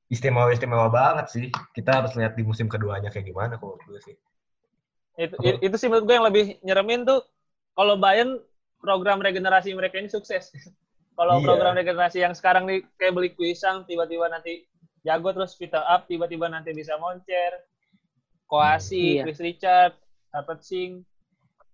[0.10, 4.15] istimewa-istimewa banget sih kita harus lihat di musim keduanya kayak gimana kalau menurut gue sih
[5.19, 5.60] Itu, Apa?
[5.60, 7.21] itu sih menurut gue yang lebih nyeremin tuh
[7.75, 8.39] kalau Bayern
[8.79, 10.49] program regenerasi mereka ini sukses.
[11.19, 11.45] kalau Iya.
[11.45, 14.63] program regenerasi yang sekarang nih kayak beli Kuisang tiba-tiba nanti
[15.03, 17.67] jago terus fitter up tiba-tiba nanti bisa moncer.
[18.47, 19.27] Koasi, Iya.
[19.27, 19.93] Chris Richard,
[20.32, 21.03] Dapat Singh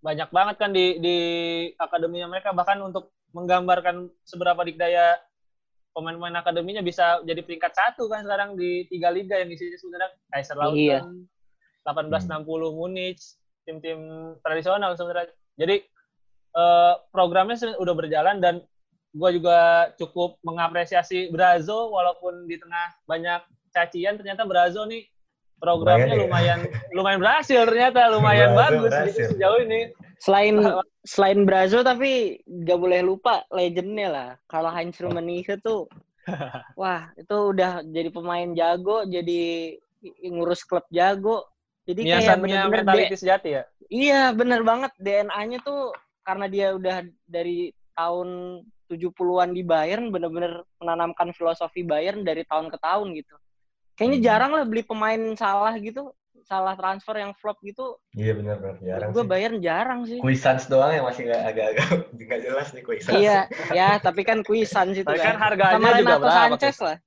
[0.01, 1.17] banyak banget kan di di
[1.77, 5.19] akademinya mereka bahkan untuk menggambarkan seberapa dikdaya
[5.91, 10.55] pemain-pemain akademinya bisa jadi peringkat satu kan sekarang di tiga liga yang isinya sebenarnya Kaiser
[10.71, 10.99] Iya.
[11.03, 13.21] Lautern, 1860 Munich,
[13.67, 13.99] tim-tim
[14.39, 15.31] tradisional sebenarnya.
[15.55, 15.75] Jadi
[16.55, 18.63] eh, programnya udah berjalan dan
[19.15, 23.39] gue juga cukup mengapresiasi Brazo walaupun di tengah banyak
[23.71, 25.07] cacian ternyata Brazo nih
[25.55, 26.23] programnya Lumayan ya.
[26.27, 26.59] lumayan
[26.91, 29.27] lumayan berhasil ternyata lumayan Brazo bagus berhasil.
[29.31, 29.81] sejauh ini.
[30.19, 30.55] Selain
[31.03, 34.29] selain Brazo tapi nggak boleh lupa legendnya lah.
[34.47, 35.87] Kalau Heinz Rummenigge tuh
[36.81, 39.75] wah, itu udah jadi pemain jago, jadi
[40.25, 41.45] ngurus klub jago.
[41.85, 43.63] Jadi kayak bener-bener mentality sejati ya.
[43.93, 44.89] Iya, bener banget.
[44.97, 45.93] DNA-nya tuh
[46.25, 52.77] karena dia udah dari tahun 70-an di Bayern bener-bener menanamkan filosofi Bayern dari tahun ke
[52.81, 53.35] tahun gitu.
[53.95, 54.25] Kayaknya Hmm.
[54.25, 56.09] jarang lah beli pemain salah gitu,
[56.45, 57.97] salah transfer yang flop gitu.
[58.13, 60.21] iya benar-benar jarang Gue Bayern jarang sih.
[60.21, 63.39] Kuisans doang yang masih nggak agak-agak nggak jelas nih Kuisans Iya,
[63.73, 65.35] ya tapi kan Kuisan situ Tapi kan.
[65.35, 66.29] kan harganya Sama juga Renato?
[66.29, 66.97] Sanchez lah.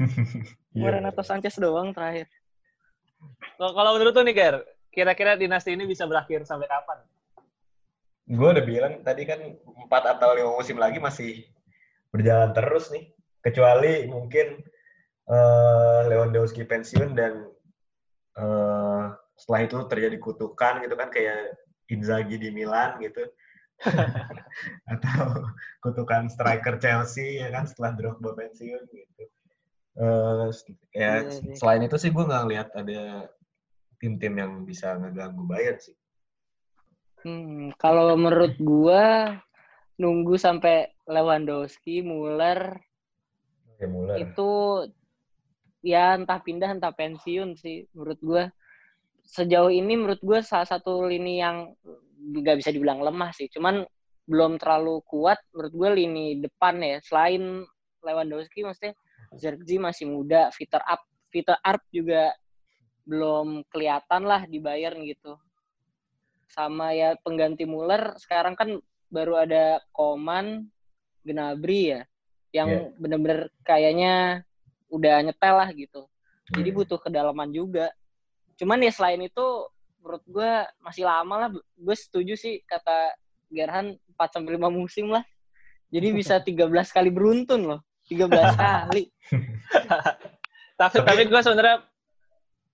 [0.72, 2.32] Iya, Cuma Renato Sanchez doang terakhir.
[3.60, 4.56] Kalau kalau menurut lu nih, Ger,
[4.88, 7.04] kira-kira dinasti ini bisa berakhir sampai kapan?
[8.24, 9.36] gue udah bilang tadi kan
[9.84, 11.44] empat atau lima musim lagi masih
[12.08, 13.10] berjalan terus nih
[13.44, 14.62] kecuali mungkin
[15.28, 17.51] eh, Lewandowski pensiun dan
[18.38, 19.04] eh,
[19.36, 21.56] setelah itu terjadi kutukan gitu kan kayak
[21.90, 23.26] Inzaghi di Milan gitu
[24.92, 25.50] atau
[25.82, 29.24] kutukan striker Chelsea ya kan setelah Drogba pensiun gitu
[29.92, 30.48] Eh,
[30.96, 31.52] ya Iya sih.
[31.52, 33.28] selain itu sih gue nggak lihat ada
[34.00, 35.92] tim-tim yang bisa ngeganggu Bayern sih
[37.22, 39.38] Hmm, kalau menurut gua
[39.94, 42.82] nunggu sampai Lewandowski, Muller,
[43.78, 44.18] Ya, Muller.
[44.18, 44.50] itu
[45.82, 48.42] ya entah pindah entah pensiun sih menurut gue
[49.22, 51.74] sejauh ini menurut gue salah satu lini yang
[52.22, 53.50] nggak bisa dibilang lemah sih.
[53.50, 53.82] Cuman
[54.26, 56.98] belum terlalu kuat menurut gue lini depan ya.
[57.02, 57.66] Selain
[58.02, 58.94] Lewandowski maksudnya
[59.34, 61.02] Zergzi masih muda Peter Up
[61.32, 62.30] Peter Arp juga
[63.08, 65.34] belum kelihatan lah di Bayern gitu.
[66.46, 68.78] Sama ya pengganti Muller sekarang kan
[69.08, 70.68] baru ada Koman
[71.24, 72.00] Gnabry ya
[72.52, 73.00] yang Iya.
[73.00, 74.44] bener-bener kayaknya
[74.92, 76.04] udah nyetel lah gitu.
[76.52, 76.78] Jadi Hmm.
[76.78, 77.88] butuh kedalaman juga.
[78.60, 79.46] Cuman ya selain itu
[79.98, 81.48] menurut gue masih lama lah.
[81.74, 83.16] Gue setuju sih kata
[83.48, 85.24] Gerhan 4 sampai 5 musim lah.
[85.88, 87.80] Jadi bisa 13 kali beruntun loh.
[88.06, 88.28] 13
[88.60, 89.08] kali.
[90.76, 91.78] Tapi Tapi- tapi gue sebenarnya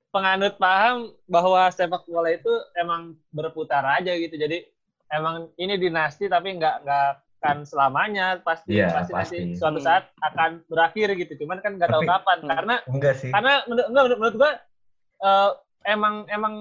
[0.08, 4.34] penganut paham bahwa sepak bola itu emang berputar aja gitu.
[4.34, 4.64] Jadi
[5.08, 9.38] emang ini dinasti tapi nggak nggak akan selamanya pasti Iya, pasti, nanti pasti.
[9.54, 9.86] suatu Hmm.
[9.86, 11.32] saat akan berakhir gitu.
[11.38, 12.48] Cuman kan nggak tahu Tapi- kapan Hmm.
[12.50, 13.30] karena Enggak sih.
[13.30, 14.50] karena menurut enggak, menurut, menurut gua
[15.18, 15.50] eh,
[15.84, 16.54] emang emang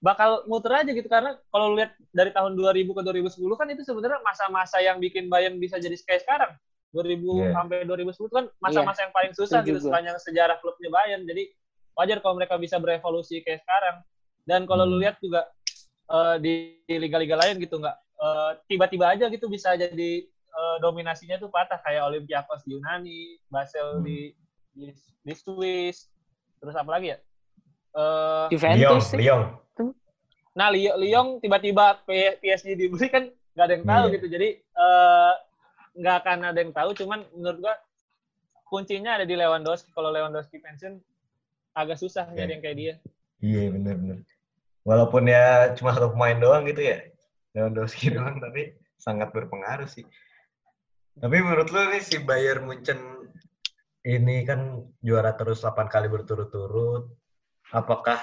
[0.00, 3.82] bakal muter aja gitu karena kalau lu lihat dari tahun 2000 ke 2010 kan itu
[3.82, 6.52] sebenarnya masa-masa yang bikin Bayern bisa jadi kayak sekarang.
[6.90, 7.54] 2000 Iya.
[7.54, 11.22] sampai 2010 itu kan masa-masa yang paling susah gitu sepanjang sejarah klubnya Bayern.
[11.22, 11.54] Jadi
[11.92, 14.02] wajar kalau mereka bisa berevolusi kayak sekarang.
[14.42, 15.02] Dan kalau lu Hmm.
[15.04, 15.46] lihat juga
[16.08, 16.52] eh, di,
[16.82, 21.80] di liga-liga lain gitu nggak eh, tiba-tiba aja gitu bisa jadi eh, dominasinya tuh patah
[21.80, 24.04] kayak Olympiakos di Yunani, Basel Hmm.
[24.04, 24.34] di,
[24.70, 24.88] di
[25.20, 26.08] di Swiss,
[26.58, 27.18] terus apa lagi ya?
[27.90, 29.42] Eh, Lyon, Juventus sih Lyon.
[30.50, 34.14] nah Lyon, Lyon tiba-tiba PSG dibeli kan nggak ada yang tahu Iya.
[34.14, 34.26] gitu.
[34.28, 35.32] Jadi eh,
[35.96, 36.90] nggak akan ada yang tahu.
[36.94, 37.74] Cuman menurut gua
[38.66, 39.90] kuncinya ada di Lewandowski.
[39.90, 40.98] Kalau Lewandowski pensiun
[41.72, 42.46] agak susah Iya.
[42.46, 42.94] nyari yang kayak dia.
[43.40, 44.18] Iya bener-bener.
[44.82, 47.09] Walaupun ya cuma satu pemain doang gitu ya,
[47.56, 50.06] Lewandowski doang, tapi sangat berpengaruh sih.
[51.18, 53.00] Tapi menurut lu nih si Bayern Munchen
[54.06, 57.10] ini kan juara terus 8 kali berturut-turut,
[57.74, 58.16] apakah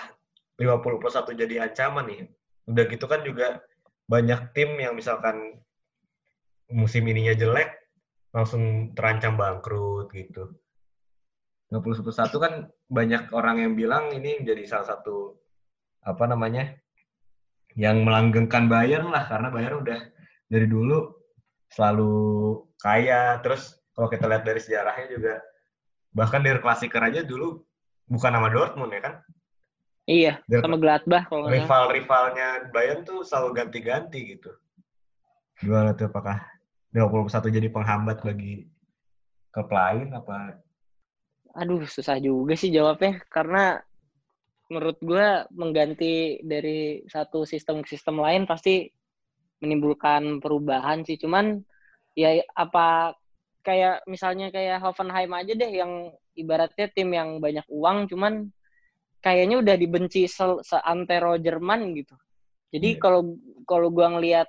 [0.58, 2.22] 50 plus 1 jadi ancaman nih?
[2.66, 3.62] Udah gitu kan juga
[4.10, 5.60] banyak tim yang misalkan
[6.72, 7.70] musim ininya jelek,
[8.34, 10.58] langsung terancam bangkrut gitu.
[11.70, 12.54] 50 plus 1 kan
[12.88, 15.36] banyak orang yang bilang ini jadi salah satu
[16.08, 16.80] apa namanya
[17.78, 20.00] yang melanggengkan Bayern lah karena Bayern udah
[20.50, 21.14] dari dulu
[21.70, 22.12] selalu
[22.82, 23.38] kaya.
[23.46, 25.36] Terus kalau kita lihat dari sejarahnya juga
[26.10, 27.62] bahkan dari klasiker aja dulu
[28.10, 29.16] bukan nama Dortmund ya kan?
[30.08, 31.62] Iya Dari- sama Gladbach kalau nggak salah.
[31.62, 34.50] rival-rivalnya Bayern tuh selalu ganti-ganti gitu.
[35.62, 36.42] Gimana tuh apakah
[36.90, 38.66] 21 jadi penghambat bagi
[39.54, 40.58] klub lain apa?
[41.58, 43.82] Aduh susah juga sih jawabnya karena
[44.68, 48.88] menurut gue mengganti dari satu sistem ke sistem lain pasti
[49.64, 51.16] menimbulkan perubahan sih.
[51.16, 51.64] Cuman
[52.14, 53.16] ya apa
[53.64, 58.48] kayak misalnya kayak Hoffenheim aja deh yang ibaratnya tim yang banyak uang cuman
[59.24, 62.16] kayaknya udah dibenci se- seantero Jerman gitu.
[62.72, 63.02] Jadi Iya.
[63.02, 63.22] kalau
[63.64, 64.48] kalau gua ngelihat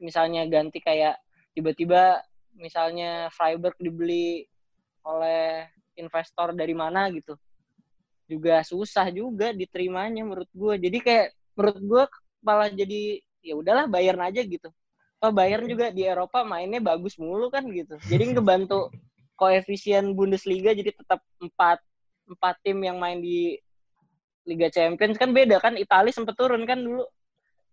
[0.00, 1.20] misalnya ganti kayak
[1.52, 2.24] tiba-tiba
[2.56, 4.44] misalnya Freiburg dibeli
[5.04, 7.36] oleh investor dari mana gitu
[8.32, 11.26] juga susah juga diterimanya menurut gue jadi kayak
[11.56, 12.02] menurut gue
[12.40, 14.70] malah jadi ya udahlah Bayern aja gitu.
[15.22, 17.98] Oh Bayern juga di Eropa mainnya bagus mulu kan gitu.
[18.08, 18.90] Jadi ngebantu
[19.38, 21.82] koefisien Bundesliga jadi tetap empat
[22.26, 23.58] empat tim yang main di
[24.46, 25.18] Liga Champions.
[25.18, 27.06] Kan beda kan Italia sempet turun kan dulu.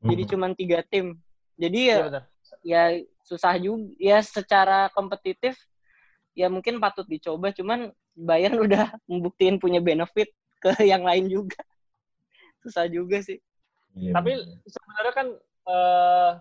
[0.05, 0.32] Jadi Hmm.
[0.32, 1.18] cuma tiga tim.
[1.60, 2.12] Jadi ya Iya
[2.66, 2.82] ya
[3.26, 5.57] susah juga ya secara kompetitif
[6.34, 7.53] ya mungkin patut dicoba.
[7.53, 11.60] Cuman Bayern udah membuktiin punya benefit ke yang lain juga
[12.60, 13.39] susah juga sih
[13.97, 14.32] Iya, Tapi
[14.70, 15.28] sebenarnya kan
[15.66, 16.32] eh,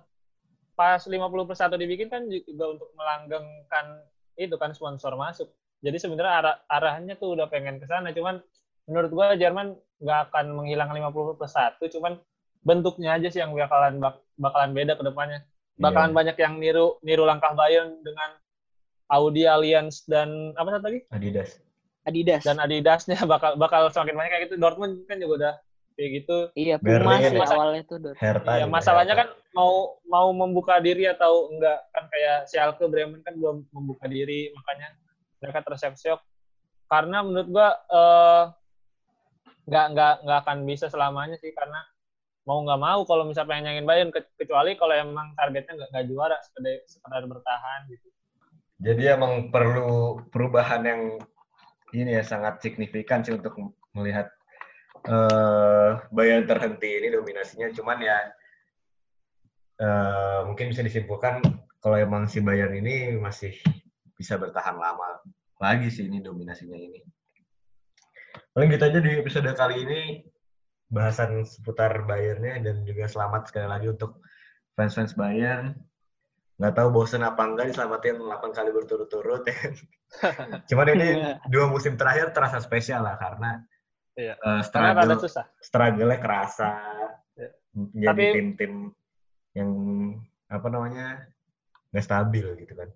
[0.77, 1.17] pas 50
[1.49, 4.05] plus 1 dibikin kan juga untuk melanggengkan
[4.37, 5.49] itu kan sponsor masuk.
[5.81, 8.13] Jadi sebenarnya arah, arahnya tuh udah pengen ke sana.
[8.13, 8.39] Cuman
[8.87, 11.83] menurut gua Jerman nggak akan menghilang 50 plus 1.
[11.89, 12.21] Cuman
[12.63, 15.41] bentuknya aja sih yang bakalan bak- bakalan beda ke depannya.
[15.81, 16.17] Bakalan Iya.
[16.21, 18.37] banyak yang niru niru langkah Bayern dengan
[19.09, 21.01] Audi Allianz dan apa satu lagi?
[21.11, 21.59] Adidas
[22.09, 24.55] Adidas Dan Adidasnya bakal bakal semakin banyak kayak gitu.
[24.57, 25.55] Dortmund kan juga udah
[25.95, 26.37] kayak gitu.
[26.55, 27.47] iya Puma Berlin sih ya.
[27.51, 28.15] awalnya tuh Dor.
[28.17, 29.29] Hertha Iya, masalahnya Hertha.
[29.35, 29.73] kan mau
[30.07, 34.95] mau membuka diri atau enggak kan kayak Schalke Bremen kan belum membuka diri makanya
[35.39, 36.21] mereka terseok-seok
[36.87, 38.45] karena menurut gua eh
[39.69, 41.83] nggak nggak nggak akan bisa selamanya sih karena
[42.49, 46.07] mau nggak mau kalau misalnya pengen nyangin Bayern ke- kecuali kalau emang targetnya nggak nggak
[46.09, 48.09] juara sekedar sekedar bertahan gitu.
[48.79, 51.03] Jadi emang perlu perubahan yang
[51.95, 53.57] ini ya sangat signifikan sih untuk
[53.97, 54.29] melihat
[55.09, 57.71] eh Bayern terhenti ini dominasinya.
[57.73, 58.19] Cuman ya
[59.79, 61.41] eh mungkin bisa disimpulkan
[61.79, 63.55] kalau emang si Bayern ini masih
[64.19, 65.23] bisa bertahan lama
[65.63, 67.01] lagi sih ini dominasinya ini.
[68.53, 70.01] Paling gitu aja di episode kali ini
[70.91, 74.19] bahasan seputar Bayernnya dan juga selamat sekali lagi untuk
[74.75, 75.79] fans-fans Bayern.
[76.59, 79.57] Nggak tahu bosen apa enggak diselamatin 8 kali berturut-turut ya.
[80.69, 81.09] Cuman ini
[81.47, 83.63] dua musim terakhir terasa spesial lah karena
[84.19, 84.35] Iya.
[84.43, 85.47] uh, struggle, susah.
[85.63, 86.75] struggle-nya kerasa.
[87.39, 87.51] Iya.
[87.95, 88.73] Jadi Tapi- tim-tim
[89.55, 89.71] yang
[90.51, 91.31] apa namanya
[91.95, 92.91] nggak stabil gitu kan.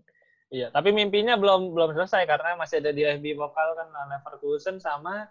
[0.53, 5.31] Iya, tapi mimpinya belum belum selesai karena masih ada di FB Pokal kan Leverkusen sama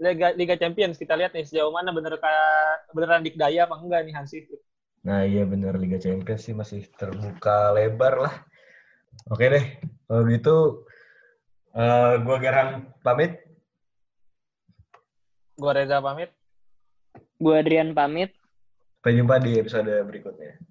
[0.00, 0.96] Liga Liga Champions.
[0.96, 2.16] Kita lihat nih sejauh mana bener
[2.94, 4.46] beneran dikdaya apa enggak nih Hansi.
[4.46, 4.62] Flick.
[5.02, 8.34] Nah iya bener Liga Champions sih masih terbuka lebar lah.
[9.28, 9.64] Oke deh,
[10.08, 10.56] kalau gitu
[11.74, 13.42] eh gua Gerhan pamit.
[15.58, 16.30] Gua Reza pamit.
[17.42, 18.30] Gue Adrian pamit.
[19.02, 20.62] Sampai jumpa di episode berikutnya.